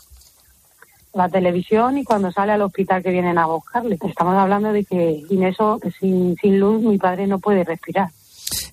[1.14, 3.98] La televisión y cuando sale al hospital que vienen a buscarle.
[4.02, 8.10] Estamos hablando de que sin eso, sin, sin luz, mi padre no puede respirar.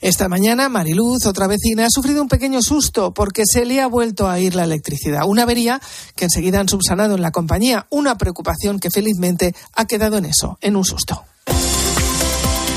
[0.01, 4.29] Esta mañana, Mariluz, otra vecina, ha sufrido un pequeño susto porque se le ha vuelto
[4.29, 5.23] a ir la electricidad.
[5.25, 5.81] Una avería
[6.15, 7.87] que enseguida han subsanado en la compañía.
[7.89, 11.23] Una preocupación que felizmente ha quedado en eso, en un susto.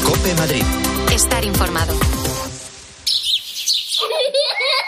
[0.04, 0.64] Cope Madrid.
[1.12, 1.94] Estar informado.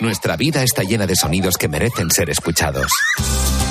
[0.01, 2.91] Nuestra vida está llena de sonidos que merecen ser escuchados.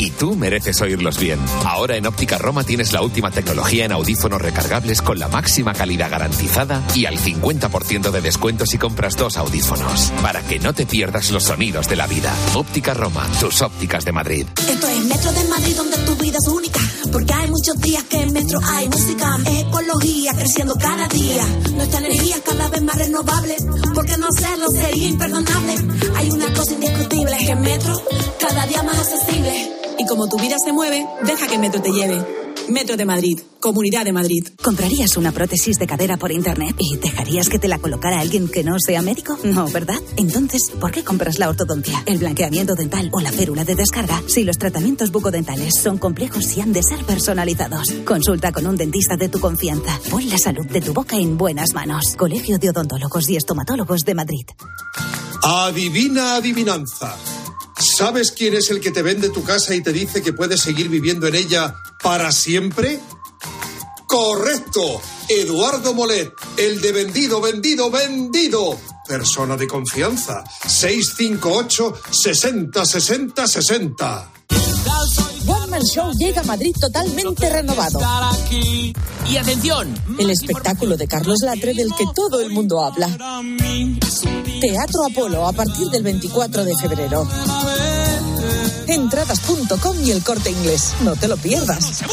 [0.02, 1.38] Y tú mereces oírlos bien.
[1.64, 6.10] Ahora en Óptica Roma tienes la última tecnología en audífonos recargables con la máxima calidad
[6.10, 10.12] garantizada y al 50% de descuento si compras dos audífonos.
[10.24, 12.34] Para que no te pierdas los sonidos de la vida.
[12.56, 14.48] Óptica Roma, tus ópticas de Madrid.
[14.68, 16.80] Esto es Metro de Madrid donde tu vida es única.
[17.12, 19.38] Porque hay muchos días que en Metro hay música.
[19.46, 21.46] Ecología creciendo cada día.
[21.76, 23.56] Nuestra energía cada vez más renovable.
[23.94, 25.76] Porque no hacerlo sería imperdonable.
[26.16, 28.02] Hay una cosa indiscutible, es que Metro
[28.40, 29.72] cada día más accesible.
[30.00, 32.41] Y como tu vida se mueve, deja que Metro te lleve.
[32.72, 34.48] Metro de Madrid, Comunidad de Madrid.
[34.62, 38.64] ¿Comprarías una prótesis de cadera por internet y dejarías que te la colocara alguien que
[38.64, 39.38] no sea médico?
[39.44, 40.00] No, ¿verdad?
[40.16, 44.46] Entonces, ¿por qué compras la ortodoncia, el blanqueamiento dental o la férula de descarga si
[44.46, 47.92] los tratamientos bucodentales son complejos y han de ser personalizados?
[48.06, 50.00] Consulta con un dentista de tu confianza.
[50.10, 52.16] Pon la salud de tu boca en buenas manos.
[52.18, 54.46] Colegio de Odontólogos y Estomatólogos de Madrid.
[55.44, 57.18] Adivina adivinanza.
[57.78, 60.88] ¿Sabes quién es el que te vende tu casa y te dice que puedes seguir
[60.88, 63.00] viviendo en ella para siempre?
[64.08, 68.78] Correcto, Eduardo Molet, el de vendido, vendido, vendido.
[69.08, 74.32] Persona de confianza, 658 60 60 60.
[75.48, 78.00] One Show llega a Madrid totalmente renovado.
[79.30, 83.08] Y atención, el espectáculo de Carlos Latre del que todo el mundo habla.
[84.60, 87.28] Teatro Apolo a partir del 24 de febrero.
[88.92, 90.94] Entradas.com y el corte inglés.
[91.02, 92.04] No te lo pierdas.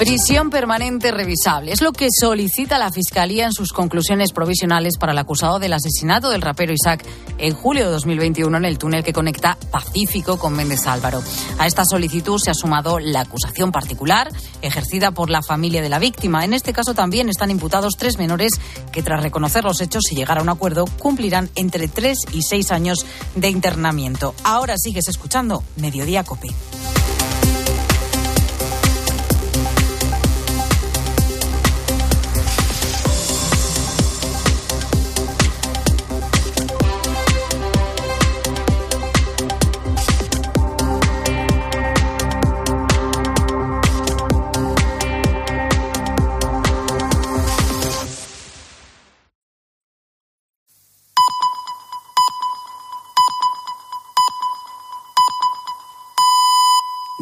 [0.00, 1.72] Prisión permanente revisable.
[1.72, 6.30] Es lo que solicita la Fiscalía en sus conclusiones provisionales para el acusado del asesinato
[6.30, 7.04] del rapero Isaac
[7.36, 11.22] en julio de 2021 en el túnel que conecta Pacífico con Méndez Álvaro.
[11.58, 14.32] A esta solicitud se ha sumado la acusación particular
[14.62, 16.46] ejercida por la familia de la víctima.
[16.46, 18.52] En este caso también están imputados tres menores
[18.92, 22.72] que tras reconocer los hechos y llegar a un acuerdo cumplirán entre tres y seis
[22.72, 24.34] años de internamiento.
[24.44, 26.48] Ahora sigues escuchando Mediodía Cope.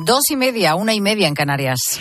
[0.09, 2.01] Dos y media, una y media en Canarias.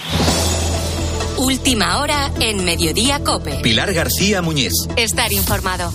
[1.36, 3.60] Última hora en Mediodía Cope.
[3.62, 4.72] Pilar García Muñiz.
[4.96, 5.92] Estar informado.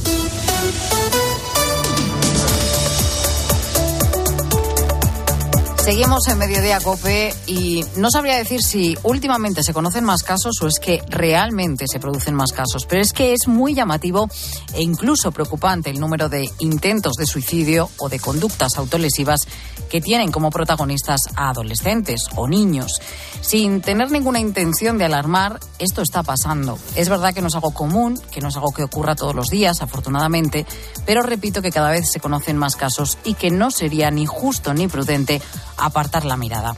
[5.82, 10.68] Seguimos en Mediodía Cope y no sabría decir si últimamente se conocen más casos o
[10.68, 14.28] es que realmente se producen más casos, pero es que es muy llamativo
[14.74, 19.48] e incluso preocupante el número de intentos de suicidio o de conductas autolesivas
[19.90, 23.00] que tienen como protagonistas a adolescentes o niños.
[23.40, 26.78] Sin tener ninguna intención de alarmar, esto está pasando.
[26.94, 29.50] Es verdad que no es algo común, que no es algo que ocurra todos los
[29.50, 30.64] días, afortunadamente,
[31.04, 34.72] pero repito que cada vez se conocen más casos y que no sería ni justo
[34.72, 35.42] ni prudente
[35.84, 36.74] apartar la mirada.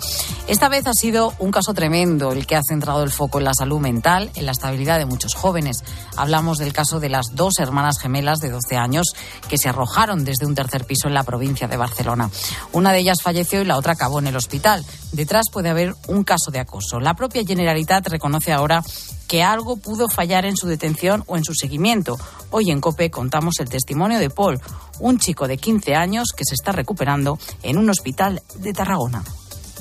[0.46, 3.54] Esta vez ha sido un caso tremendo el que ha centrado el foco en la
[3.54, 5.84] salud mental, en la estabilidad de muchos jóvenes.
[6.16, 9.06] Hablamos del caso de las dos hermanas gemelas de 12 años
[9.48, 12.30] que se arrojaron desde un tercer piso en la provincia de Barcelona.
[12.72, 14.84] Una de ellas falleció y la otra acabó en el hospital.
[15.12, 17.00] Detrás puede haber un caso de acoso.
[17.00, 18.82] La propia Generalitat reconoce ahora
[19.28, 22.18] que algo pudo fallar en su detención o en su seguimiento.
[22.50, 24.60] Hoy en COPE contamos el testimonio de Paul,
[25.00, 29.24] un chico de 15 años que se está recuperando en un hospital de Tarragona.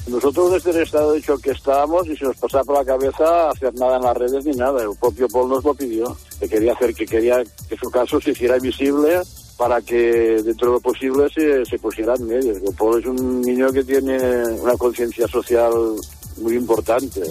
[0.07, 3.49] Nosotros desde el estado de shock que estábamos y se nos pasaba por la cabeza
[3.49, 4.81] hacer nada en las redes ni nada.
[4.81, 8.31] El propio Paul nos lo pidió, que quería hacer, que quería que su caso se
[8.31, 9.21] hiciera visible
[9.57, 12.57] para que dentro de lo posible se, se pusiera en medios.
[12.77, 14.17] Paul es un niño que tiene
[14.59, 15.71] una conciencia social
[16.37, 17.21] muy importante.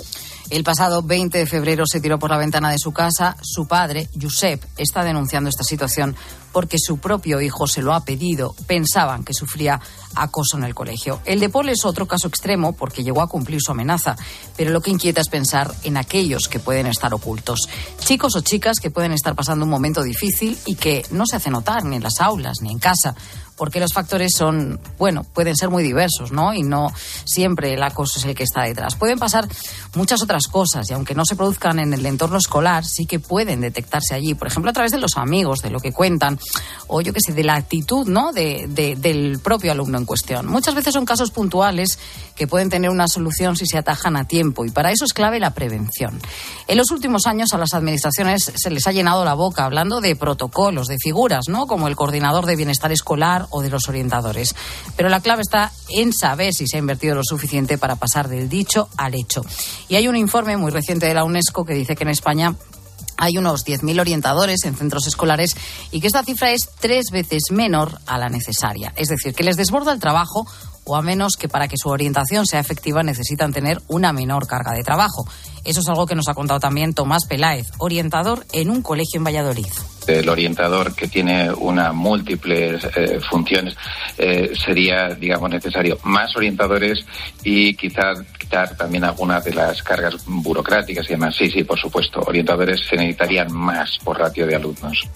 [0.48, 3.36] El pasado 20 de febrero se tiró por la ventana de su casa.
[3.42, 6.16] Su padre, Josep, está denunciando esta situación
[6.52, 8.54] porque su propio hijo se lo ha pedido.
[8.66, 9.80] Pensaban que sufría
[10.14, 11.20] acoso en el colegio.
[11.24, 14.16] El de Paul es otro caso extremo porque llegó a cumplir su amenaza,
[14.56, 17.68] pero lo que inquieta es pensar en aquellos que pueden estar ocultos.
[17.98, 21.50] Chicos o chicas que pueden estar pasando un momento difícil y que no se hace
[21.50, 23.14] notar ni en las aulas ni en casa
[23.62, 26.52] porque los factores son, bueno, pueden ser muy diversos, ¿no?
[26.52, 26.92] Y no
[27.24, 28.96] siempre el acoso es el que está detrás.
[28.96, 29.46] Pueden pasar
[29.94, 33.60] muchas otras cosas y aunque no se produzcan en el entorno escolar, sí que pueden
[33.60, 36.40] detectarse allí, por ejemplo, a través de los amigos, de lo que cuentan,
[36.88, 38.32] o yo qué sé, de la actitud, ¿no?
[38.32, 40.46] De, del propio alumno cuestión.
[40.46, 41.98] Muchas veces son casos puntuales
[42.34, 45.40] que pueden tener una solución si se atajan a tiempo y para eso es clave
[45.40, 46.20] la prevención.
[46.68, 50.16] En los últimos años a las administraciones se les ha llenado la boca hablando de
[50.16, 51.66] protocolos, de figuras, ¿no?
[51.66, 54.54] Como el coordinador de bienestar escolar o de los orientadores.
[54.96, 58.48] Pero la clave está en saber si se ha invertido lo suficiente para pasar del
[58.48, 59.44] dicho al hecho.
[59.88, 62.54] Y hay un informe muy reciente de la UNESCO que dice que en España
[63.16, 65.56] hay unos 10.000 orientadores en centros escolares
[65.90, 68.92] y que esta cifra es tres veces menor a la necesaria.
[68.96, 70.46] Es decir, que les desborda el trabajo
[70.84, 74.72] o a menos que para que su orientación sea efectiva necesitan tener una menor carga
[74.72, 75.24] de trabajo.
[75.64, 79.24] Eso es algo que nos ha contado también Tomás Peláez, orientador en un colegio en
[79.24, 79.66] Valladolid.
[80.08, 83.76] El orientador que tiene una múltiples eh, funciones
[84.18, 87.04] eh, sería, digamos, necesario más orientadores
[87.44, 88.18] y quizás
[88.76, 91.34] también algunas de las cargas burocráticas y demás.
[91.36, 92.20] Sí, sí, por supuesto.
[92.26, 95.08] Orientadores se necesitarían más por ratio de alumnos.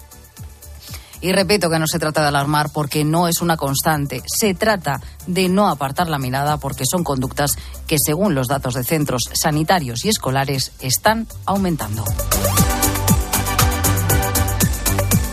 [1.21, 4.23] Y repito que no se trata de alarmar porque no es una constante.
[4.27, 8.85] Se trata de no apartar la mirada porque son conductas que, según los datos de
[8.85, 12.05] centros sanitarios y escolares, están aumentando.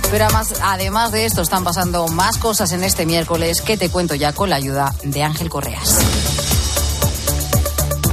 [0.09, 4.15] Pero además, además de esto, están pasando más cosas en este miércoles que te cuento
[4.15, 6.32] ya con la ayuda de Ángel Correas.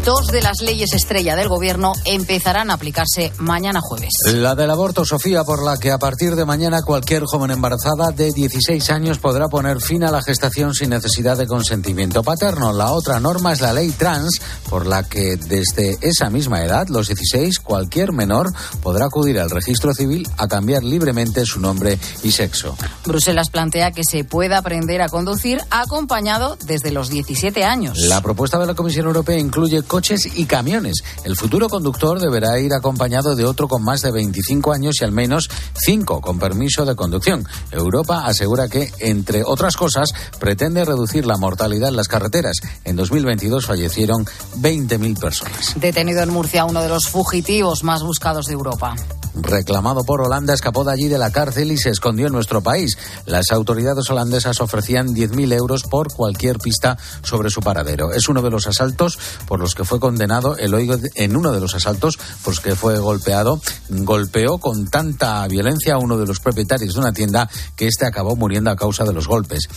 [0.05, 4.09] Dos de las leyes estrella del gobierno empezarán a aplicarse mañana jueves.
[4.33, 8.33] La del aborto, Sofía, por la que a partir de mañana cualquier joven embarazada de
[8.33, 12.73] 16 años podrá poner fin a la gestación sin necesidad de consentimiento paterno.
[12.73, 17.09] La otra norma es la ley trans, por la que desde esa misma edad, los
[17.09, 18.47] 16, cualquier menor
[18.83, 22.75] podrá acudir al registro civil a cambiar libremente su nombre y sexo.
[23.05, 27.99] Bruselas plantea que se pueda aprender a conducir acompañado desde los 17 años.
[27.99, 31.03] La propuesta de la Comisión Europea incluye coches y camiones.
[31.25, 35.11] El futuro conductor deberá ir acompañado de otro con más de 25 años y al
[35.11, 35.51] menos
[35.85, 37.45] 5 con permiso de conducción.
[37.73, 42.59] Europa asegura que, entre otras cosas, pretende reducir la mortalidad en las carreteras.
[42.85, 44.25] En 2022 fallecieron
[44.61, 45.73] 20.000 personas.
[45.75, 48.95] Detenido en Murcia uno de los fugitivos más buscados de Europa
[49.35, 52.99] reclamado por Holanda, escapó de allí de la cárcel y se escondió en nuestro país.
[53.27, 58.13] Las autoridades holandesas ofrecían 10.000 euros por cualquier pista sobre su paradero.
[58.13, 60.75] Es uno de los asaltos por los que fue condenado el
[61.15, 63.61] en uno de los asaltos los que fue golpeado.
[63.89, 68.37] Golpeó con tanta violencia a uno de los propietarios de una tienda que este acabó
[68.37, 69.69] muriendo a causa de los golpes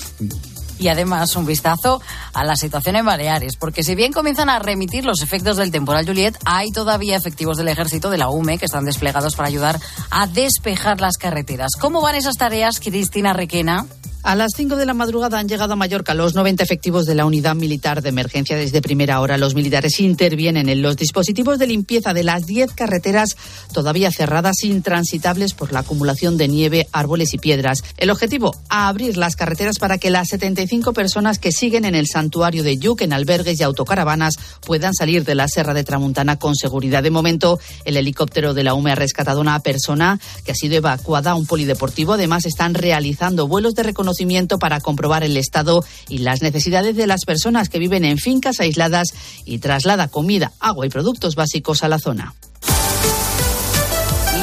[0.79, 2.01] y además un vistazo
[2.33, 6.05] a la situación en Baleares, porque si bien comienzan a remitir los efectos del temporal
[6.05, 9.79] Juliet, hay todavía efectivos del ejército de la UME que están desplegados para ayudar
[10.09, 11.71] a despejar las carreteras.
[11.79, 13.85] ¿Cómo van esas tareas, Cristina Requena?
[14.25, 17.25] A las 5 de la madrugada han llegado a Mallorca los 90 efectivos de la
[17.25, 18.55] unidad militar de emergencia.
[18.55, 23.35] Desde primera hora los militares intervienen en los dispositivos de limpieza de las 10 carreteras
[23.73, 27.83] todavía cerradas, intransitables por la acumulación de nieve, árboles y piedras.
[27.97, 32.63] El objetivo, abrir las carreteras para que las 75 personas que siguen en el santuario
[32.63, 37.03] de Yuc, en albergues y autocaravanas, puedan salir de la Serra de Tramuntana con seguridad.
[37.03, 40.77] De momento, el helicóptero de la UME ha rescatado a una persona que ha sido
[40.77, 42.13] evacuada a un polideportivo.
[42.13, 44.12] Además, están realizando vuelos de reconocimiento
[44.59, 49.09] para comprobar el estado y las necesidades de las personas que viven en fincas aisladas
[49.45, 52.33] y traslada comida, agua y productos básicos a la zona.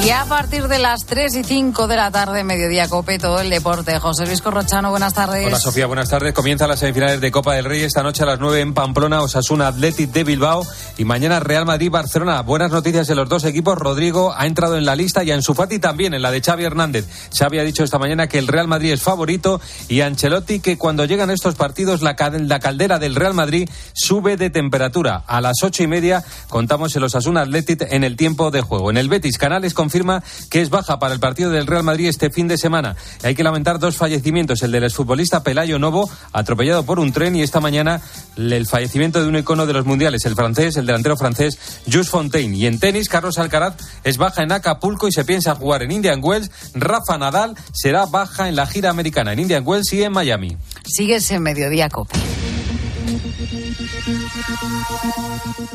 [0.03, 3.51] Y a partir de las 3 y 5 de la tarde, mediodía Cope, todo el
[3.51, 3.99] deporte.
[3.99, 5.45] José Luis Corrochano, buenas tardes.
[5.45, 6.33] Hola Sofía, buenas tardes.
[6.33, 9.67] Comienzan las semifinales de Copa del Rey esta noche a las 9 en Pamplona, Osasuna
[9.67, 10.65] Athletic de Bilbao
[10.97, 12.41] y mañana Real Madrid-Barcelona.
[12.41, 13.77] Buenas noticias de los dos equipos.
[13.77, 17.05] Rodrigo ha entrado en la lista y Ansu Fati también, en la de Xavi Hernández.
[17.37, 21.05] Xavi ha dicho esta mañana que el Real Madrid es favorito y Ancelotti que cuando
[21.05, 25.23] llegan estos partidos la, caldera del Real Madrid sube de temperatura.
[25.27, 28.89] A las ocho y media contamos el Osasuna Athletic en el tiempo de juego.
[28.89, 32.29] En el Betis, Canales confirma que es baja para el partido del Real Madrid este
[32.29, 32.95] fin de semana.
[33.23, 37.41] Hay que lamentar dos fallecimientos, el del exfutbolista Pelayo Novo, atropellado por un tren, y
[37.41, 38.01] esta mañana
[38.37, 41.59] el fallecimiento de un icono de los mundiales, el francés, el delantero francés,
[41.91, 42.55] Jules Fontaine.
[42.55, 43.75] Y en tenis, Carlos Alcaraz
[44.05, 46.49] es baja en Acapulco y se piensa jugar en Indian Wells.
[46.73, 50.55] Rafa Nadal será baja en la gira americana en Indian Wells y en Miami.
[50.85, 52.17] Sigues en Mediodía Cope.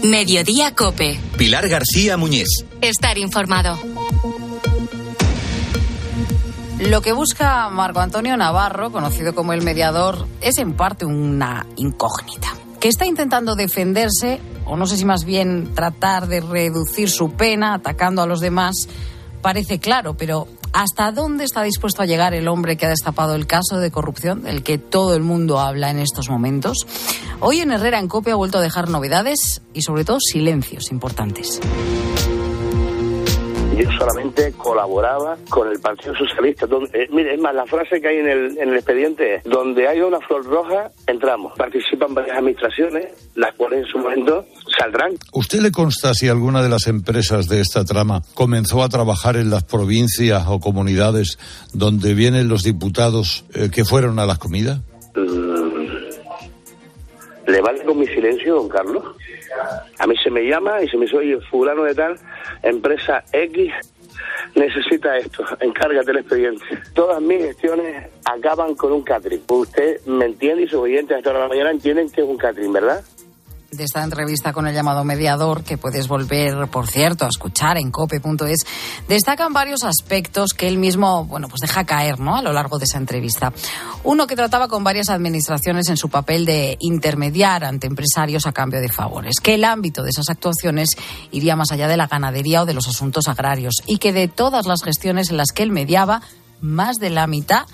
[0.03, 1.19] Mediodía Cope.
[1.37, 2.49] Pilar García Muñiz.
[2.81, 3.79] Estar informado.
[6.79, 12.55] Lo que busca Marco Antonio Navarro, conocido como el mediador, es en parte una incógnita.
[12.79, 17.75] Que está intentando defenderse, o no sé si más bien tratar de reducir su pena
[17.75, 18.89] atacando a los demás,
[19.41, 23.47] parece claro, pero ¿hasta dónde está dispuesto a llegar el hombre que ha destapado el
[23.47, 26.87] caso de corrupción del que todo el mundo habla en estos momentos?
[27.41, 31.61] Hoy en Herrera en Copia ha vuelto a dejar novedades y sobre todo silencios importantes
[33.77, 36.67] yo solamente colaboraba con el Partido Socialista.
[36.93, 39.87] Eh, mire, es más, la frase que hay en el, en el expediente es, donde
[39.87, 41.53] hay una flor roja, entramos.
[41.57, 44.45] Participan varias administraciones, las cuales en su momento
[44.79, 45.13] saldrán.
[45.33, 49.51] ¿Usted le consta si alguna de las empresas de esta trama comenzó a trabajar en
[49.51, 51.39] las provincias o comunidades
[51.75, 54.81] donde vienen los diputados eh, que fueron a las comidas?
[55.15, 55.57] Mm.
[57.47, 59.05] ¿Le vale con mi silencio, don Carlos?
[59.99, 62.17] A mí se me llama y se me dice, oye, fulano de tal,
[62.69, 63.73] empresa X,
[64.55, 66.65] necesita esto, encárgate el expediente.
[66.95, 69.43] Todas mis gestiones acaban con un catering.
[69.49, 73.05] Usted me entiende y sus oyentes hasta la mañana entienden que es un catering, ¿verdad?
[73.71, 77.91] De esta entrevista con el llamado mediador, que puedes volver, por cierto, a escuchar en
[77.91, 78.67] cope.es,
[79.09, 82.37] destacan varios aspectos que él mismo, bueno, pues deja caer, ¿no?
[82.37, 83.53] A lo largo de esa entrevista.
[84.05, 88.81] Uno que trataba con varias administraciones en su papel de intermediar ante empresarios a cambio
[88.81, 90.91] de favores, que el ámbito de esas actuaciones
[91.31, 94.67] iría más allá de la ganadería o de los asuntos agrarios y que de todas
[94.67, 96.23] las gestiones en las que él mediaba,
[96.61, 97.67] más de la mitad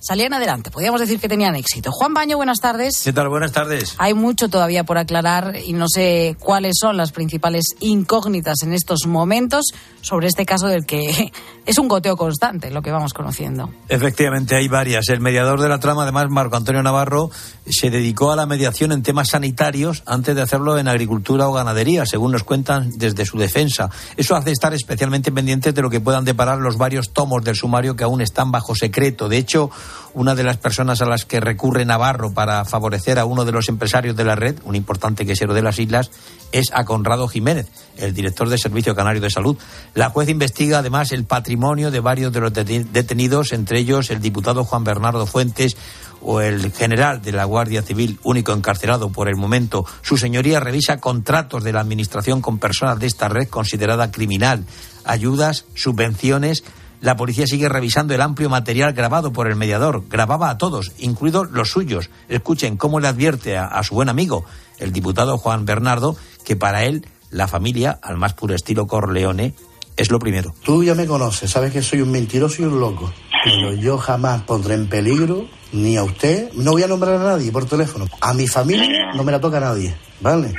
[0.00, 0.70] salían adelante.
[0.70, 1.92] Podríamos decir que tenían éxito.
[1.92, 3.02] Juan Baño, buenas tardes.
[3.04, 3.28] ¿Qué tal?
[3.28, 3.94] Buenas tardes.
[3.98, 9.06] Hay mucho todavía por aclarar y no sé cuáles son las principales incógnitas en estos
[9.06, 9.66] momentos
[10.00, 11.30] sobre este caso del que
[11.66, 13.70] es un goteo constante lo que vamos conociendo.
[13.88, 15.08] Efectivamente, hay varias.
[15.08, 17.30] El mediador de la trama, además, Marco Antonio Navarro,
[17.66, 22.06] se dedicó a la mediación en temas sanitarios antes de hacerlo en agricultura o ganadería,
[22.06, 23.90] según nos cuentan desde su defensa.
[24.16, 27.96] Eso hace estar especialmente pendientes de lo que puedan deparar los varios tomos del sumario
[27.96, 29.28] que aún están bajo secreto.
[29.28, 29.70] De hecho,
[30.14, 33.68] una de las personas a las que recurre Navarro para favorecer a uno de los
[33.68, 36.10] empresarios de la red, un importante quesero de las islas,
[36.52, 39.56] es a Conrado Jiménez, el director del Servicio Canario de Salud.
[39.94, 44.64] La juez investiga además el patrimonio de varios de los detenidos, entre ellos el diputado
[44.64, 45.76] Juan Bernardo Fuentes
[46.22, 49.84] o el general de la Guardia Civil, único encarcelado por el momento.
[50.02, 54.64] Su señoría revisa contratos de la Administración con personas de esta red considerada criminal,
[55.04, 56.62] ayudas, subvenciones,
[57.00, 60.04] la policía sigue revisando el amplio material grabado por el mediador.
[60.08, 62.10] Grababa a todos, incluidos los suyos.
[62.28, 64.44] Escuchen cómo le advierte a, su buen amigo,
[64.78, 69.54] el diputado Juan Bernardo, que para él la familia, al más puro estilo Corleone,
[69.96, 70.54] es lo primero.
[70.62, 73.12] Tú ya me conoces, sabes que soy un mentiroso y un loco.
[73.44, 77.50] Pero yo jamás pondré en peligro ni a usted, no voy a nombrar a nadie
[77.50, 78.06] por teléfono.
[78.20, 80.52] A mi familia no me la toca a nadie, ¿vale?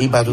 [0.00, 0.32] Y para tu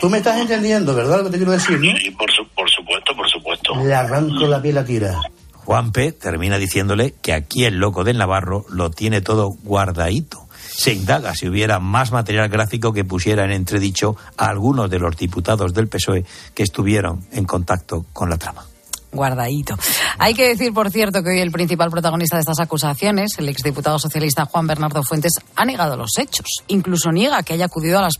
[0.00, 1.18] Tú me estás entendiendo, ¿verdad?
[1.18, 1.96] Lo que te quiero decir, ¿no?
[1.96, 3.65] Sí, por, por supuesto, por supuesto.
[3.82, 5.20] Le arranco la piel a tira.
[5.52, 6.12] Juan P.
[6.12, 10.46] termina diciéndole que aquí el loco del Navarro lo tiene todo guardadito.
[10.68, 15.16] Se indaga si hubiera más material gráfico que pusiera en entredicho a algunos de los
[15.16, 16.24] diputados del PSOE
[16.54, 18.64] que estuvieron en contacto con la trama
[19.12, 19.76] guardadito.
[20.18, 23.98] Hay que decir, por cierto, que hoy el principal protagonista de estas acusaciones, el exdiputado
[23.98, 26.46] socialista Juan Bernardo Fuentes, ha negado los hechos.
[26.68, 28.14] Incluso niega que haya acudido a las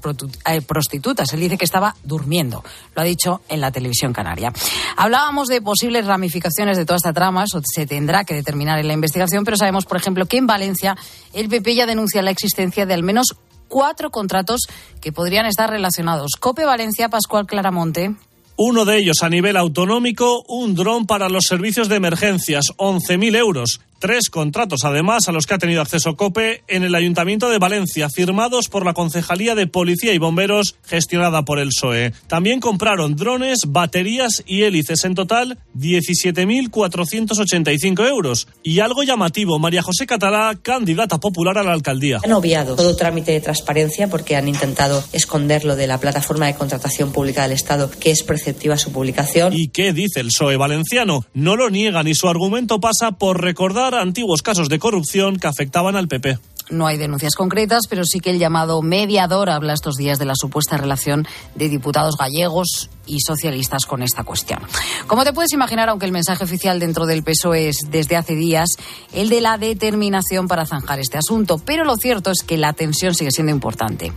[0.47, 1.32] eh, prostitutas.
[1.32, 2.64] Él dice que estaba durmiendo.
[2.95, 4.53] Lo ha dicho en la televisión canaria.
[4.97, 7.45] Hablábamos de posibles ramificaciones de toda esta trama.
[7.45, 10.97] Eso se tendrá que determinar en la investigación, pero sabemos, por ejemplo, que en Valencia
[11.32, 13.37] el PP ya denuncia la existencia de al menos
[13.68, 14.62] cuatro contratos
[15.01, 16.32] que podrían estar relacionados.
[16.39, 18.14] Cope Valencia, Pascual Claramonte.
[18.57, 23.81] Uno de ellos a nivel autonómico, un dron para los servicios de emergencias, 11.000 euros
[23.99, 28.09] tres contratos, además, a los que ha tenido acceso COPE en el Ayuntamiento de Valencia,
[28.09, 32.12] firmados por la Concejalía de Policía y Bomberos, gestionada por el PSOE.
[32.26, 38.49] También compraron drones, baterías y hélices, en total 17.485 euros.
[38.62, 42.20] Y algo llamativo, María José Catalá, candidata popular a la alcaldía.
[42.24, 47.12] Han obviado todo trámite de transparencia porque han intentado esconderlo de la plataforma de contratación
[47.12, 49.53] pública del Estado, que es preceptiva su publicación.
[49.53, 51.26] ¿Y qué dice el PSOE valenciano?
[51.34, 55.97] No lo niegan y su argumento pasa por recordar antiguos casos de corrupción que afectaban
[55.97, 56.39] al PP.
[56.68, 60.34] No hay denuncias concretas, pero sí que el llamado mediador habla estos días de la
[60.34, 64.61] supuesta relación de diputados gallegos y socialistas con esta cuestión.
[65.07, 68.71] Como te puedes imaginar, aunque el mensaje oficial dentro del PSOE es desde hace días
[69.13, 73.15] el de la determinación para zanjar este asunto, pero lo cierto es que la tensión
[73.15, 74.13] sigue siendo importante.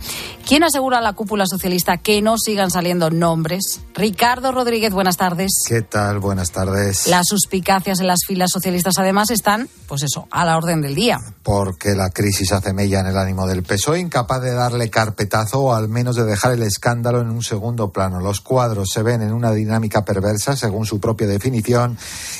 [0.46, 3.80] ¿Quién asegura a la cúpula socialista que no sigan saliendo nombres?
[3.94, 5.52] Ricardo Rodríguez, buenas tardes.
[5.66, 6.18] ¿Qué tal?
[6.18, 7.06] Buenas tardes.
[7.06, 11.18] Las suspicacias en las filas socialistas además están, pues eso, a la orden del día.
[11.42, 15.74] Porque la crisis hace mella en el ánimo del PSOE, incapaz de darle carpetazo o
[15.74, 18.20] al menos de dejar el escándalo en un segundo plano.
[18.20, 21.96] Los cuadros se ven en una dinámica perversa, según su propia definición,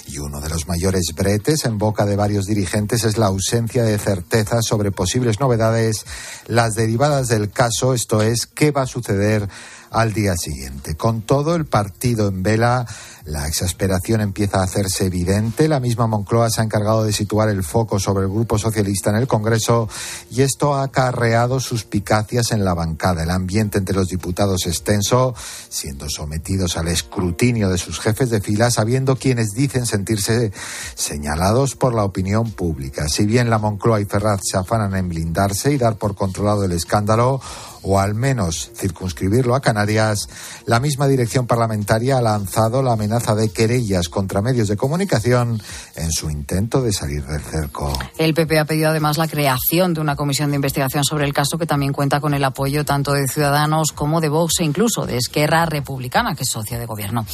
[0.06, 3.98] y uno de los mayores bretes en boca de varios dirigentes es la ausencia de
[3.98, 6.04] certeza sobre posibles novedades,
[6.46, 9.48] las derivadas del caso, esto es, qué va a suceder
[9.90, 10.96] al día siguiente.
[10.96, 12.86] Con todo, el partido en vela
[13.24, 15.68] la exasperación empieza a hacerse evidente.
[15.68, 19.16] La misma Moncloa se ha encargado de situar el foco sobre el Grupo Socialista en
[19.16, 19.88] el Congreso
[20.30, 23.22] y esto ha acarreado suspicacias en la bancada.
[23.22, 25.34] El ambiente entre los diputados es tenso,
[25.68, 30.50] siendo sometidos al escrutinio de sus jefes de fila, sabiendo quienes dicen sentirse
[30.94, 33.08] señalados por la opinión pública.
[33.08, 36.72] Si bien la Moncloa y Ferraz se afanan en blindarse y dar por controlado el
[36.72, 37.40] escándalo,
[37.82, 40.28] o al menos circunscribirlo a Canarias,
[40.66, 45.60] la misma dirección parlamentaria ha lanzado la amenaza de querellas contra medios de comunicación
[45.96, 47.92] en su intento de salir del cerco.
[48.18, 51.58] El PP ha pedido además la creación de una comisión de investigación sobre el caso
[51.58, 55.16] que también cuenta con el apoyo tanto de Ciudadanos como de Vox e incluso de
[55.16, 57.24] Esquerra Republicana, que es socia de gobierno.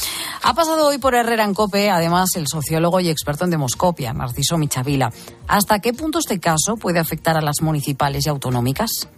[0.43, 4.59] Ha pasado hoy por Herrera en Cope, además, el sociólogo y experto en demoscopia, Narciso
[4.59, 5.11] Michavila.
[5.49, 9.09] ¿Hasta qué punto este caso puede afectar a las municipales y autonómicas?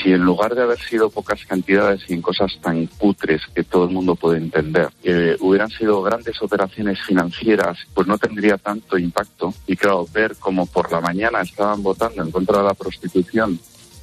[0.00, 3.84] Si en lugar de haber sido pocas cantidades y en cosas tan cutres que todo
[3.84, 9.52] el mundo puede entender, eh, hubieran sido grandes operaciones financieras, pues no tendría tanto impacto.
[9.66, 13.58] Y claro, ver como por la mañana estaban votando en contra de la prostitución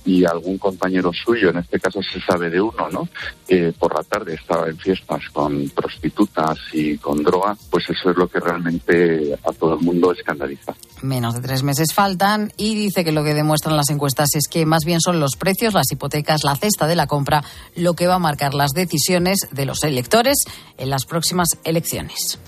[0.06, 3.08] y algún compañero suyo, en este caso se sabe de uno, ¿no?
[3.48, 8.18] Que por la tarde estaba en fiestas con prostitutas y con droga, pues eso es
[8.18, 10.74] lo que realmente a todo el mundo escandaliza.
[11.02, 14.66] Menos de tres meses faltan y dice que lo que demuestran las encuestas es que
[14.66, 17.44] más bien son los precios, las hipotecas, la cesta de la compra,
[17.76, 20.38] lo que va a marcar las decisiones de los electores
[20.78, 22.40] en las próximas elecciones.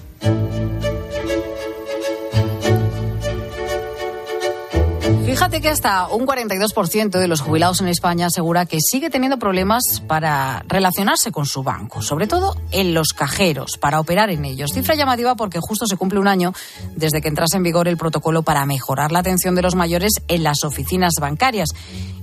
[5.32, 9.82] Fíjate que hasta un 42% de los jubilados en España asegura que sigue teniendo problemas
[10.05, 14.71] para relacionarse con su banco, sobre todo en los cajeros, para operar en ellos.
[14.73, 16.51] Cifra llamativa porque justo se cumple un año
[16.97, 20.43] desde que entrase en vigor el protocolo para mejorar la atención de los mayores en
[20.43, 21.69] las oficinas bancarias.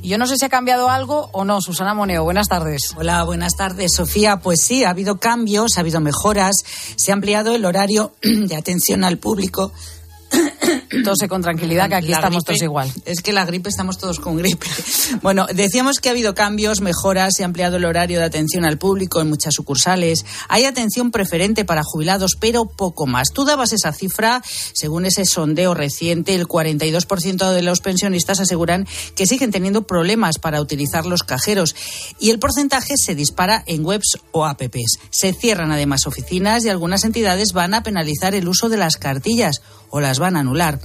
[0.02, 1.62] Yo no sé si ha cambiado algo o no.
[1.62, 2.94] Susana Moneo, buenas tardes.
[2.94, 4.40] Hola, buenas tardes, Sofía.
[4.40, 6.56] Pues sí, ha habido cambios, ha habido mejoras,
[6.96, 9.72] se ha ampliado el horario de atención al público
[11.04, 12.92] Tose con tranquilidad, que aquí La estamos gripe- todos igual.
[13.04, 14.66] Es que la gripe, estamos todos con gripe.
[15.22, 18.76] Bueno, decíamos que ha habido cambios, mejoras, se ha ampliado el horario de atención al
[18.78, 20.24] público en muchas sucursales.
[20.48, 23.28] Hay atención preferente para jubilados, pero poco más.
[23.32, 24.42] Tú dabas esa cifra,
[24.74, 30.60] según ese sondeo reciente, el 42% de los pensionistas aseguran que siguen teniendo problemas para
[30.60, 31.74] utilizar los cajeros
[32.20, 34.98] y el porcentaje se dispara en webs o apps.
[35.10, 39.62] Se cierran además oficinas y algunas entidades van a penalizar el uso de las cartillas
[39.90, 40.78] o las van a anular.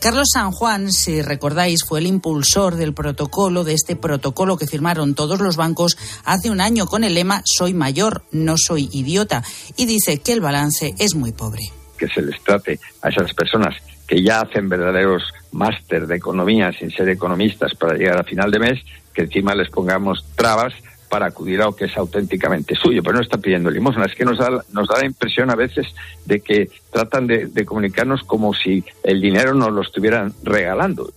[0.00, 5.14] Carlos San Juan, si recordáis, fue el impulsor del protocolo, de este protocolo que firmaron
[5.14, 9.42] todos los bancos hace un año con el lema Soy mayor, no soy idiota,
[9.76, 11.62] y dice que el balance es muy pobre.
[11.98, 13.74] que se les trate a esas personas
[14.06, 18.58] que ya hacen verdaderos máster de economía sin ser economistas para llegar a final de
[18.58, 18.78] mes,
[19.14, 20.74] que encima les pongamos trabas
[21.08, 24.06] para acudir a lo que es auténticamente suyo, pero no está pidiendo limosna.
[24.06, 25.86] Es que nos da, nos da la impresión a veces
[26.24, 31.10] de que tratan de, de comunicarnos como si el dinero nos lo estuvieran regalando.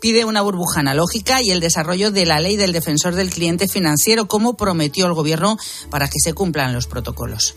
[0.00, 4.26] Pide una burbuja analógica y el desarrollo de la ley del defensor del cliente financiero,
[4.26, 5.56] como prometió el Gobierno,
[5.90, 7.56] para que se cumplan los protocolos.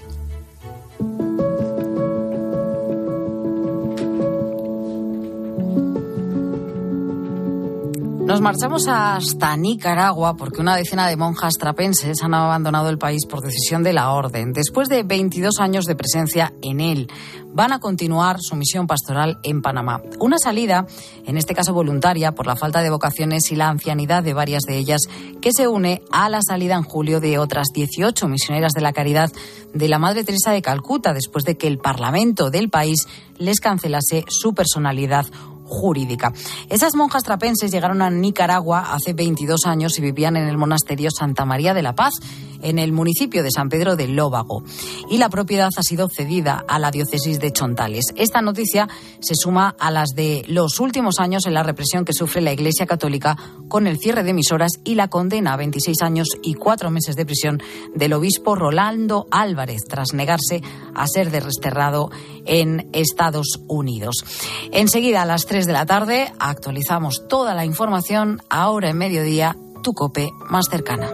[8.29, 13.41] Nos marchamos hasta Nicaragua porque una decena de monjas trapenses han abandonado el país por
[13.41, 14.53] decisión de la orden.
[14.53, 17.07] Después de 22 años de presencia en él,
[17.51, 20.03] van a continuar su misión pastoral en Panamá.
[20.19, 20.85] Una salida,
[21.25, 24.77] en este caso voluntaria, por la falta de vocaciones y la ancianidad de varias de
[24.77, 25.01] ellas,
[25.41, 29.31] que se une a la salida en julio de otras 18 misioneras de la caridad
[29.73, 33.07] de la Madre Teresa de Calcuta, después de que el Parlamento del país
[33.39, 35.25] les cancelase su personalidad
[35.69, 36.33] jurídica.
[36.67, 41.45] Esas monjas trapenses llegaron a Nicaragua hace 22 años y vivían en el monasterio Santa
[41.45, 42.15] María de la Paz,
[42.61, 44.63] en el municipio de San Pedro del Lóbago.
[45.09, 48.05] Y la propiedad ha sido cedida a la diócesis de Chontales.
[48.17, 48.89] Esta noticia
[49.21, 52.85] se suma a las de los últimos años en la represión que sufre la Iglesia
[52.85, 53.37] Católica
[53.69, 57.25] con el cierre de emisoras y la condena a 26 años y cuatro meses de
[57.25, 57.61] prisión
[57.95, 60.61] del obispo Rolando Álvarez tras negarse
[60.95, 62.09] a ser desterrado
[62.45, 64.25] en Estados Unidos.
[64.71, 69.93] Enseguida a las 3 de la tarde actualizamos toda la información ahora en mediodía, tu
[69.93, 71.09] cope más cercana.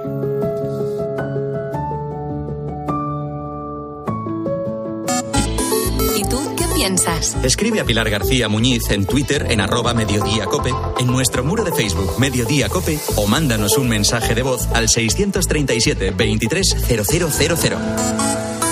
[6.16, 7.36] ¿Y tú qué piensas?
[7.44, 11.72] Escribe a Pilar García Muñiz en Twitter en arroba Mediodía Cope, en nuestro muro de
[11.72, 18.65] Facebook Mediodía Cope o mándanos un mensaje de voz al 637 230000.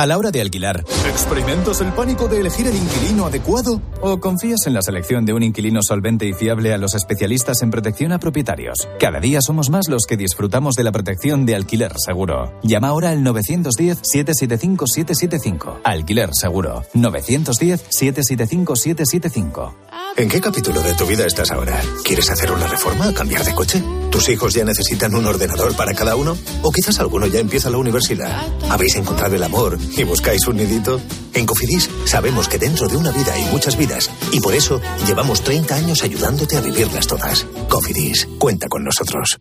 [0.00, 3.82] A la hora de alquilar, ¿experimentas el pánico de elegir el inquilino adecuado?
[4.00, 7.70] ¿O confías en la selección de un inquilino solvente y fiable a los especialistas en
[7.70, 8.88] protección a propietarios?
[8.98, 12.50] Cada día somos más los que disfrutamos de la protección de alquiler seguro.
[12.62, 15.80] Llama ahora al 910-775-775.
[15.84, 16.82] Alquiler seguro.
[16.94, 19.74] 910-775-775.
[20.16, 21.80] ¿En qué capítulo de tu vida estás ahora?
[22.04, 23.12] ¿Quieres hacer una reforma?
[23.14, 23.82] ¿Cambiar de coche?
[24.10, 26.36] ¿Tus hijos ya necesitan un ordenador para cada uno?
[26.62, 28.42] ¿O quizás alguno ya empieza la universidad?
[28.68, 31.00] ¿Habéis encontrado el amor y buscáis un nidito?
[31.34, 35.42] En Cofidis sabemos que dentro de una vida hay muchas vidas y por eso llevamos
[35.42, 37.46] 30 años ayudándote a vivirlas todas.
[37.68, 39.40] Cofidis, cuenta con nosotros.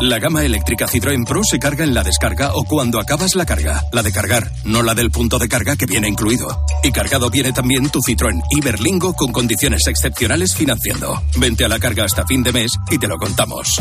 [0.00, 3.84] La gama eléctrica Citroën Pro se carga en la descarga o cuando acabas la carga.
[3.92, 6.64] La de cargar, no la del punto de carga que viene incluido.
[6.82, 11.22] Y cargado viene también tu Citroën Iberlingo con condiciones excepcionales financiando.
[11.36, 13.76] Vente a la carga hasta fin de mes y te lo contamos.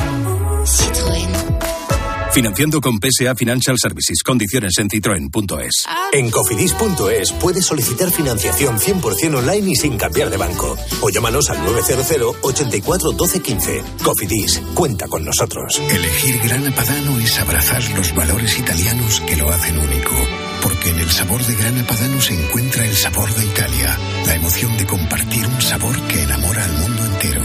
[2.34, 4.22] Financiando con PSA Financial Services.
[4.24, 5.86] Condiciones en citroen.es.
[6.14, 10.78] En cofidis.es puedes solicitar financiación 100% online y sin cambiar de banco.
[11.02, 13.84] O llámanos al 900 84 12 15.
[14.04, 15.82] Cofidis, cuenta con nosotros.
[15.90, 20.16] Elegir Grana Padano es abrazar los valores italianos que lo hacen único.
[20.62, 24.78] Porque en el sabor de Grana Padano se encuentra el sabor de Italia, la emoción
[24.78, 27.42] de compartir un sabor que enamora al mundo entero.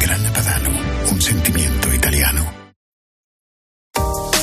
[0.00, 0.70] Grana Padano,
[1.10, 2.57] un sentimiento italiano.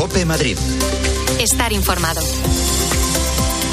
[0.00, 0.56] Cope Madrid.
[1.40, 2.22] Estar informado.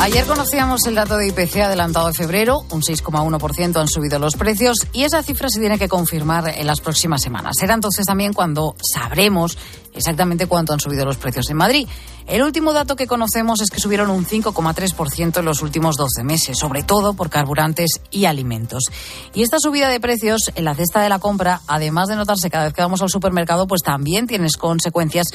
[0.01, 4.75] Ayer conocíamos el dato de IPC adelantado de febrero, un 6,1% han subido los precios
[4.91, 7.53] y esa cifra se tiene que confirmar en las próximas semanas.
[7.57, 9.57] Será entonces también cuando sabremos
[9.95, 11.87] exactamente cuánto han subido los precios en Madrid.
[12.27, 16.59] El último dato que conocemos es que subieron un 5,3% en los últimos 12 meses,
[16.59, 18.91] sobre todo por carburantes y alimentos.
[19.33, 22.65] Y esta subida de precios en la cesta de la compra, además de notarse cada
[22.65, 25.27] vez que vamos al supermercado, pues también tiene consecuencias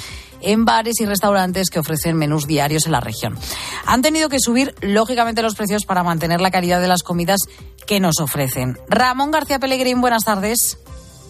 [0.42, 3.38] en bares y restaurantes que ofrecen menús diarios en la región.
[3.86, 7.40] Han tenido que subir, lógicamente, los precios para mantener la calidad de las comidas
[7.86, 8.78] que nos ofrecen.
[8.88, 10.78] Ramón García Pellegrín, buenas tardes.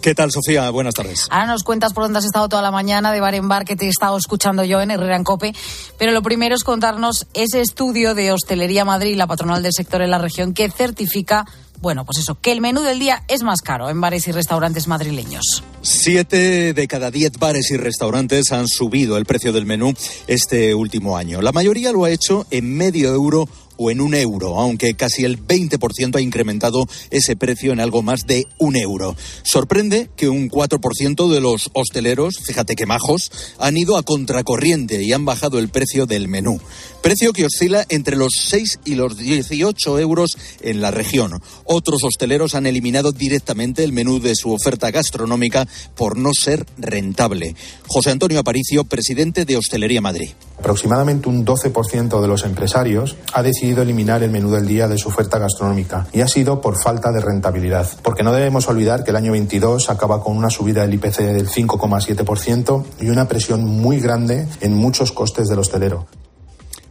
[0.03, 0.69] ¿Qué tal, Sofía?
[0.71, 1.29] Buenas tardes.
[1.31, 3.77] Ahora nos cuentas por dónde has estado toda la mañana de bar en bar que
[3.77, 5.55] te he estado escuchando yo en Herrera en Cope.
[5.97, 10.11] Pero lo primero es contarnos ese estudio de Hostelería Madrid, la patronal del sector en
[10.11, 11.47] la región, que certifica,
[11.83, 14.87] bueno, pues eso, que el menú del día es más caro en bares y restaurantes
[14.87, 15.65] madrileños.
[15.83, 19.93] Siete de cada diez bares y restaurantes han subido el precio del menú
[20.29, 21.43] este último año.
[21.43, 25.45] La mayoría lo ha hecho en medio euro o en un euro, aunque casi el
[25.45, 29.17] 20% ha incrementado ese precio en algo más de un euro.
[29.43, 35.13] Sorprende que un 4% de los hosteleros, fíjate que majos, han ido a contracorriente y
[35.13, 36.61] han bajado el precio del menú.
[37.03, 41.41] Precio que oscila entre los 6 y los 18 euros en la región.
[41.65, 45.67] Otros hosteleros han eliminado directamente el menú de su oferta gastronómica
[45.97, 47.57] por no ser rentable.
[47.89, 50.31] José Antonio Aparicio, presidente de Hostelería Madrid.
[50.59, 55.09] Aproximadamente un 12% de los empresarios ha decidido eliminar el menú del día de su
[55.09, 57.89] oferta gastronómica y ha sido por falta de rentabilidad.
[58.03, 61.49] Porque no debemos olvidar que el año 22 acaba con una subida del IPC del
[61.49, 66.07] 5,7% y una presión muy grande en muchos costes del hostelero.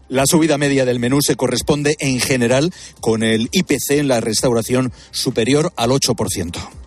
[0.08, 4.92] La subida media del menú se corresponde en general con el IPC en la restauración
[5.12, 6.81] superior al 8%.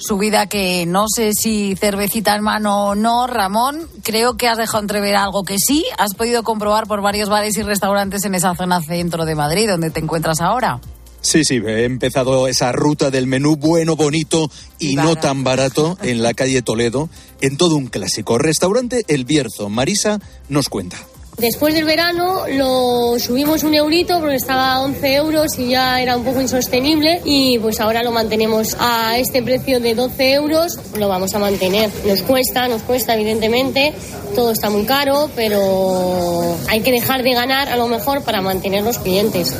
[0.00, 3.86] Subida que no sé si cervecita en mano o no, Ramón.
[4.02, 5.84] Creo que has dejado entrever algo que sí.
[5.98, 9.90] Has podido comprobar por varios bares y restaurantes en esa zona centro de Madrid, donde
[9.90, 10.80] te encuentras ahora.
[11.20, 16.22] Sí, sí, he empezado esa ruta del menú bueno, bonito y no tan barato en
[16.22, 17.10] la calle Toledo,
[17.42, 18.38] en todo un clásico.
[18.38, 19.68] Restaurante El Bierzo.
[19.68, 20.96] Marisa nos cuenta.
[21.40, 26.14] Después del verano lo subimos un eurito porque estaba a 11 euros y ya era
[26.14, 31.08] un poco insostenible y pues ahora lo mantenemos a este precio de 12 euros, lo
[31.08, 31.90] vamos a mantener.
[32.06, 33.94] Nos cuesta, nos cuesta evidentemente,
[34.34, 38.84] todo está muy caro, pero hay que dejar de ganar a lo mejor para mantener
[38.84, 39.54] los clientes.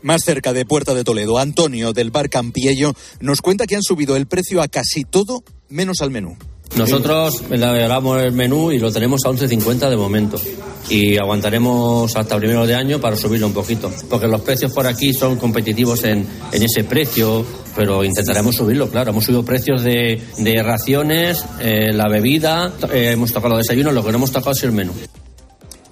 [0.00, 4.16] Más cerca de Puerta de Toledo, Antonio del Bar Campiello nos cuenta que han subido
[4.16, 6.38] el precio a casi todo menos al menú.
[6.76, 10.40] Nosotros elaboramos el menú y lo tenemos a 11.50 de momento.
[10.88, 13.90] Y aguantaremos hasta primero de año para subirlo un poquito.
[14.08, 17.44] Porque los precios por aquí son competitivos en, en ese precio,
[17.74, 19.10] pero intentaremos subirlo, claro.
[19.10, 24.04] Hemos subido precios de, de raciones, eh, la bebida, eh, hemos tocado los desayunos, lo
[24.04, 24.92] que no hemos tocado es el menú.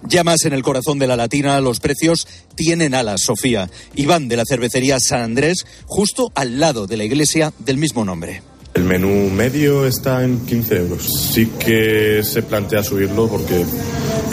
[0.09, 3.69] Ya más en el corazón de la latina, los precios tienen alas, Sofía.
[3.97, 8.05] Y van de la cervecería San Andrés, justo al lado de la iglesia del mismo
[8.05, 8.41] nombre.
[8.77, 11.07] El menú medio está en 15 euros.
[11.33, 13.65] Sí que se plantea subirlo porque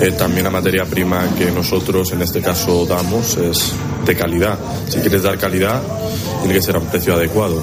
[0.02, 3.72] eh, también la materia prima que nosotros en este caso damos es
[4.06, 4.60] de calidad.
[4.90, 5.82] Si quieres dar calidad,
[6.42, 7.62] tiene que ser a un precio adecuado.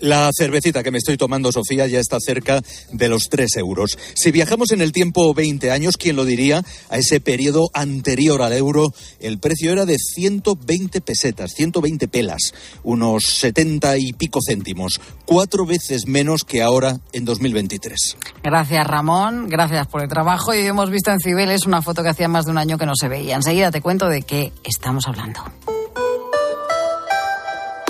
[0.00, 3.98] La cervecita que me estoy tomando, Sofía, ya está cerca de los 3 euros.
[4.14, 6.64] Si viajamos en el tiempo 20 años, ¿quién lo diría?
[6.88, 13.24] A ese periodo anterior al euro, el precio era de 120 pesetas, 120 pelas, unos
[13.24, 18.16] 70 y pico céntimos, cuatro veces menos que ahora en 2023.
[18.42, 19.48] Gracias, Ramón.
[19.48, 20.54] Gracias por el trabajo.
[20.54, 22.96] Y hemos visto en Cibeles una foto que hacía más de un año que no
[22.96, 23.36] se veía.
[23.36, 25.40] Enseguida te cuento de qué estamos hablando.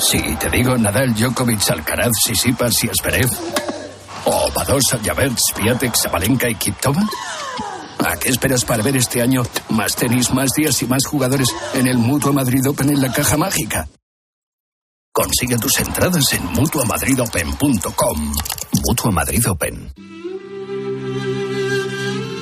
[0.01, 3.31] Si te digo Nadal, Djokovic, Alcaraz, Sisipas y Asperev.
[4.25, 7.03] O Badosa, Javert, Swiatek, Sabalenka y Kiptova.
[7.99, 11.87] ¿A qué esperas para ver este año más tenis, más días y más jugadores en
[11.87, 13.89] el Mutua Madrid Open en la caja mágica?
[15.13, 18.35] Consigue tus entradas en mutuamadridopen.com.
[18.87, 19.93] Mutua Madrid Open.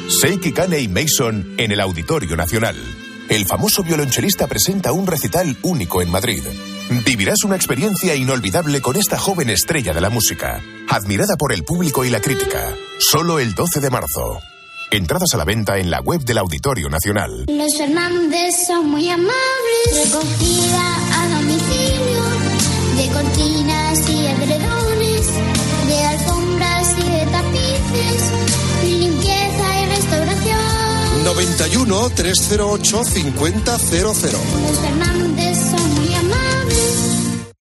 [0.08, 3.07] Seiki Kane y Mason en el Auditorio Nacional.
[3.28, 6.42] El famoso violonchelista presenta un recital único en Madrid.
[7.04, 12.04] Vivirás una experiencia inolvidable con esta joven estrella de la música, admirada por el público
[12.04, 12.74] y la crítica.
[12.98, 14.40] Solo el 12 de marzo.
[14.90, 17.44] Entradas a la venta en la web del Auditorio Nacional.
[17.46, 19.34] Los Fernández son muy amables.
[19.92, 22.24] Recogida a domicilio
[22.96, 25.26] de cortinas y edredones,
[25.86, 28.67] de alfombras y de tapices.
[31.38, 33.64] 91 308 5000.
[34.02, 37.68] Los Fernández son muy amables.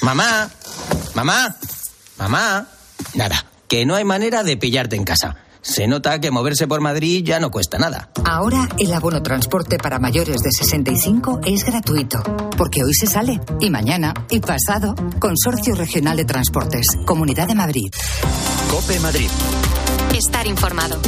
[0.00, 0.50] Mamá,
[1.14, 1.56] mamá,
[2.18, 2.66] mamá.
[3.14, 5.36] Nada, que no hay manera de pillarte en casa.
[5.62, 8.10] Se nota que moverse por Madrid ya no cuesta nada.
[8.24, 12.20] Ahora el abono transporte para mayores de 65 es gratuito,
[12.56, 14.96] porque hoy se sale, y mañana, y pasado.
[15.20, 17.92] Consorcio Regional de Transportes, Comunidad de Madrid.
[18.68, 19.28] Cope Madrid.
[20.12, 21.00] Estar informado.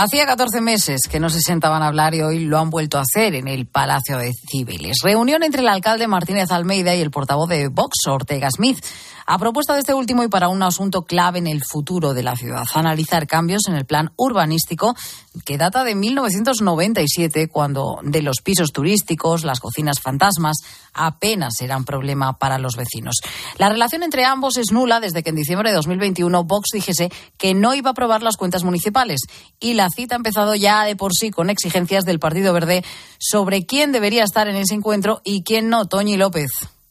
[0.00, 3.00] Hacía 14 meses que no se sentaban a hablar y hoy lo han vuelto a
[3.00, 4.98] hacer en el Palacio de Civiles.
[5.02, 8.78] Reunión entre el alcalde Martínez Almeida y el portavoz de Vox, Ortega Smith.
[9.26, 12.36] A propuesta de este último y para un asunto clave en el futuro de la
[12.36, 14.94] ciudad, analizar cambios en el plan urbanístico
[15.44, 20.58] que data de 1997, cuando de los pisos turísticos, las cocinas fantasmas,
[20.92, 23.16] apenas eran problema para los vecinos.
[23.58, 27.54] La relación entre ambos es nula desde que en diciembre de 2021 Vox dijese que
[27.54, 29.20] no iba a aprobar las cuentas municipales
[29.60, 32.84] y la cita ha empezado ya de por sí con exigencias del Partido Verde
[33.18, 36.50] sobre quién debería estar en ese encuentro y quién no, Toñi López.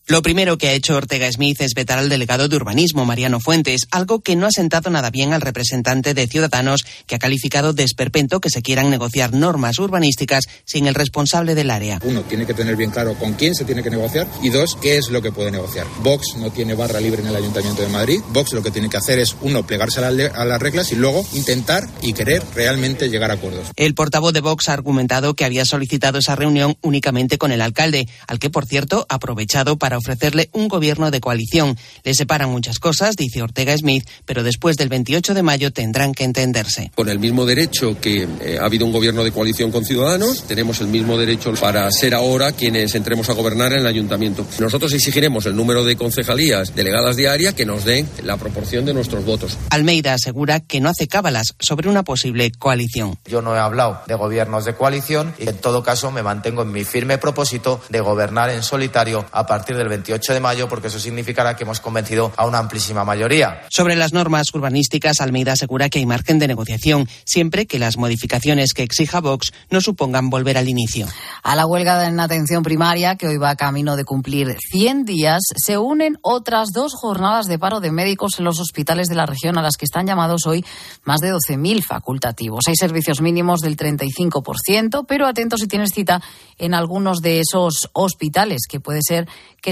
[0.10, 3.88] Lo primero que ha hecho Ortega Smith es vetar al delegado de urbanismo, Mariano Fuentes,
[3.92, 7.84] algo que no ha sentado nada bien al representante de Ciudadanos, que ha calificado de
[7.84, 12.00] esperpento que se quieran negociar normas urbanísticas sin el responsable del área.
[12.06, 14.96] Uno, tiene que tener bien claro con quién se tiene que negociar y dos, qué
[14.98, 15.86] es lo que puede negociar.
[16.02, 18.22] Vox no tiene barra libre en el Ayuntamiento de Madrid.
[18.30, 20.96] Vox lo que tiene que hacer es, uno, plegarse a, la- a las reglas y
[20.96, 23.68] luego intentar y querer realmente llegar a acuerdos.
[23.76, 28.08] El portavoz de Vox ha argumentado que había solicitado esa reunión únicamente con el alcalde,
[28.26, 31.78] al que, por cierto, ha aprovechado para ofrecerle un gobierno de coalición.
[32.04, 36.24] Le separan muchas cosas, dice Ortega Smith, pero después del 28 de mayo tendrán que
[36.24, 36.92] entenderse.
[36.96, 40.82] Con el mismo derecho que eh, ha habido un gobierno de coalición con Ciudadanos, tenemos
[40.82, 44.46] el mismo derecho para ser ahora quienes entremos a gobernar en el ayuntamiento.
[44.60, 49.26] Nosotros exigiremos el número de concejalías delegadas diarias que nos den la proporción de nuestros
[49.26, 49.58] votos.
[49.70, 53.18] Almeida asegura que no hace cábalas sobre una posible coalición.
[53.26, 56.72] Yo no he hablado de gobiernos de coalición y en todo caso me mantengo en
[56.72, 61.00] mi firme propósito de gobernar en solitario a partir del 28 de mayo porque eso
[61.00, 63.62] significará que hemos convencido a una amplísima mayoría.
[63.70, 68.74] Sobre las normas urbanísticas, Almeida asegura que hay margen de negociación, siempre que las modificaciones
[68.74, 71.08] que exija Vox no supongan volver al inicio.
[71.44, 75.78] A la huelga en atención primaria, que hoy va camino de cumplir 100 días, se
[75.78, 79.62] unen otras dos jornadas de paro de médicos en los hospitales de la región a
[79.62, 80.66] las que están llamados hoy
[81.04, 82.66] más de 12.000 facultativos.
[82.68, 86.22] Hay servicios mínimos del 35%, pero atentos si tienes cita
[86.58, 89.28] en algunos de esos hospitales, que puede ser
[89.62, 89.72] que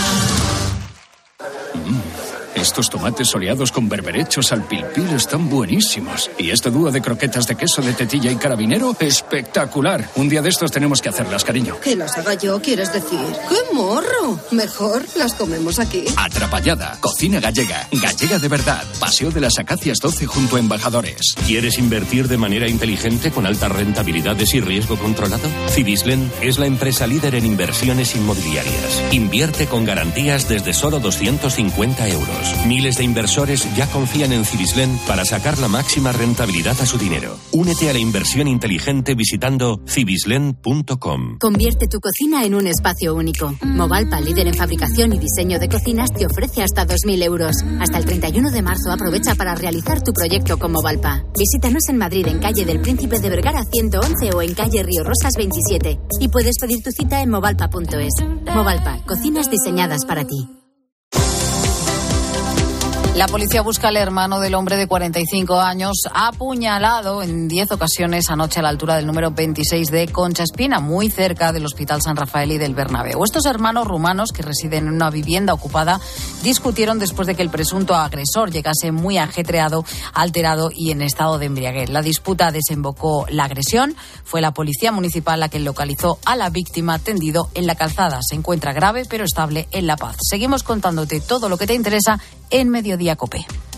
[2.61, 6.29] Estos tomates soleados con berberechos al pil pil están buenísimos.
[6.37, 10.07] Y este dúo de croquetas de queso de tetilla y carabinero, espectacular.
[10.15, 11.79] Un día de estos tenemos que hacerlas, cariño.
[11.79, 13.19] Que las haga yo, quieres decir.
[13.49, 14.39] ¡Qué morro!
[14.51, 16.05] Mejor las comemos aquí.
[16.15, 18.83] Atrapallada, cocina gallega, gallega de verdad.
[18.99, 21.33] Paseo de las Acacias 12 junto a Embajadores.
[21.47, 25.49] ¿Quieres invertir de manera inteligente con altas rentabilidades y riesgo controlado?
[25.69, 29.03] Cibislen es la empresa líder en inversiones inmobiliarias.
[29.09, 32.50] Invierte con garantías desde solo 250 euros.
[32.67, 37.37] Miles de inversores ya confían en Cibislen para sacar la máxima rentabilidad a su dinero.
[37.51, 41.39] Únete a la inversión inteligente visitando cibislen.com.
[41.39, 43.55] Convierte tu cocina en un espacio único.
[43.63, 47.55] Movalpa, líder en fabricación y diseño de cocinas, te ofrece hasta 2.000 euros.
[47.79, 51.23] Hasta el 31 de marzo aprovecha para realizar tu proyecto con Movalpa.
[51.37, 55.33] Visítanos en Madrid, en calle del Príncipe de Vergara 111 o en calle Río Rosas
[55.35, 55.99] 27.
[56.19, 58.13] Y puedes pedir tu cita en movalpa.es.
[58.53, 60.60] Movalpa, cocinas diseñadas para ti.
[63.15, 68.61] La policía busca al hermano del hombre de 45 años apuñalado en 10 ocasiones anoche
[68.61, 72.53] a la altura del número 26 de Concha Espina, muy cerca del Hospital San Rafael
[72.53, 73.21] y del Bernabéu.
[73.25, 75.99] Estos hermanos rumanos que residen en una vivienda ocupada
[76.41, 79.83] discutieron después de que el presunto agresor llegase muy ajetreado,
[80.13, 81.89] alterado y en estado de embriaguez.
[81.89, 83.93] La disputa desembocó la agresión.
[84.23, 88.21] Fue la policía municipal la que localizó a la víctima tendido en la calzada.
[88.23, 90.15] Se encuentra grave pero estable en La Paz.
[90.21, 93.70] Seguimos contándote todo lo que te interesa en Mediodía Cope.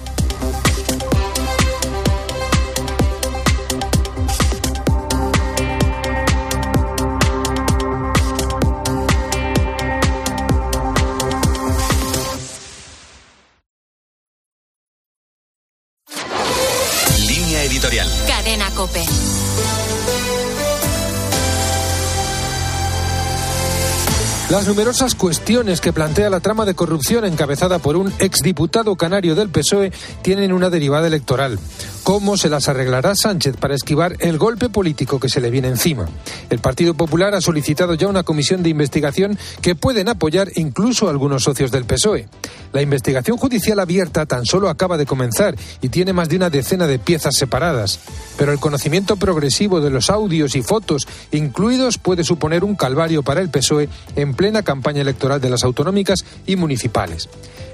[24.54, 29.50] Las numerosas cuestiones que plantea la trama de corrupción encabezada por un exdiputado canario del
[29.50, 29.92] PSOE
[30.22, 31.58] tienen una derivada electoral.
[32.04, 36.10] ¿Cómo se las arreglará Sánchez para esquivar el golpe político que se le viene encima?
[36.50, 41.44] El Partido Popular ha solicitado ya una comisión de investigación que pueden apoyar incluso algunos
[41.44, 42.28] socios del PSOE.
[42.74, 46.88] La investigación judicial abierta tan solo acaba de comenzar y tiene más de una decena
[46.88, 48.00] de piezas separadas.
[48.38, 53.40] Pero el conocimiento progresivo de los audios y fotos incluidos puede suponer un calvario para
[53.40, 53.88] el PSOE
[54.18, 57.30] en plena campaña electoral de las autonómicas y municipales.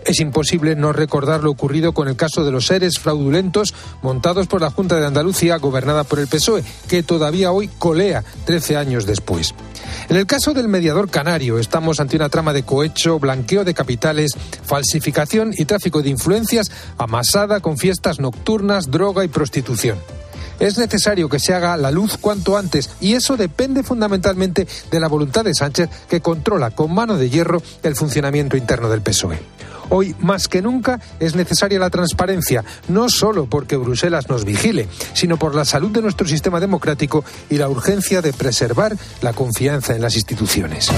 [0.05, 4.61] Es imposible no recordar lo ocurrido con el caso de los seres fraudulentos montados por
[4.61, 9.53] la Junta de Andalucía, gobernada por el PSOE, que todavía hoy colea 13 años después.
[10.09, 14.31] En el caso del mediador canario, estamos ante una trama de cohecho, blanqueo de capitales,
[14.63, 19.99] falsificación y tráfico de influencias amasada con fiestas nocturnas, droga y prostitución.
[20.59, 25.07] Es necesario que se haga la luz cuanto antes y eso depende fundamentalmente de la
[25.07, 29.39] voluntad de Sánchez que controla con mano de hierro el funcionamiento interno del PSOE.
[29.89, 35.37] Hoy, más que nunca, es necesaria la transparencia, no solo porque Bruselas nos vigile, sino
[35.37, 40.01] por la salud de nuestro sistema democrático y la urgencia de preservar la confianza en
[40.01, 40.89] las instituciones.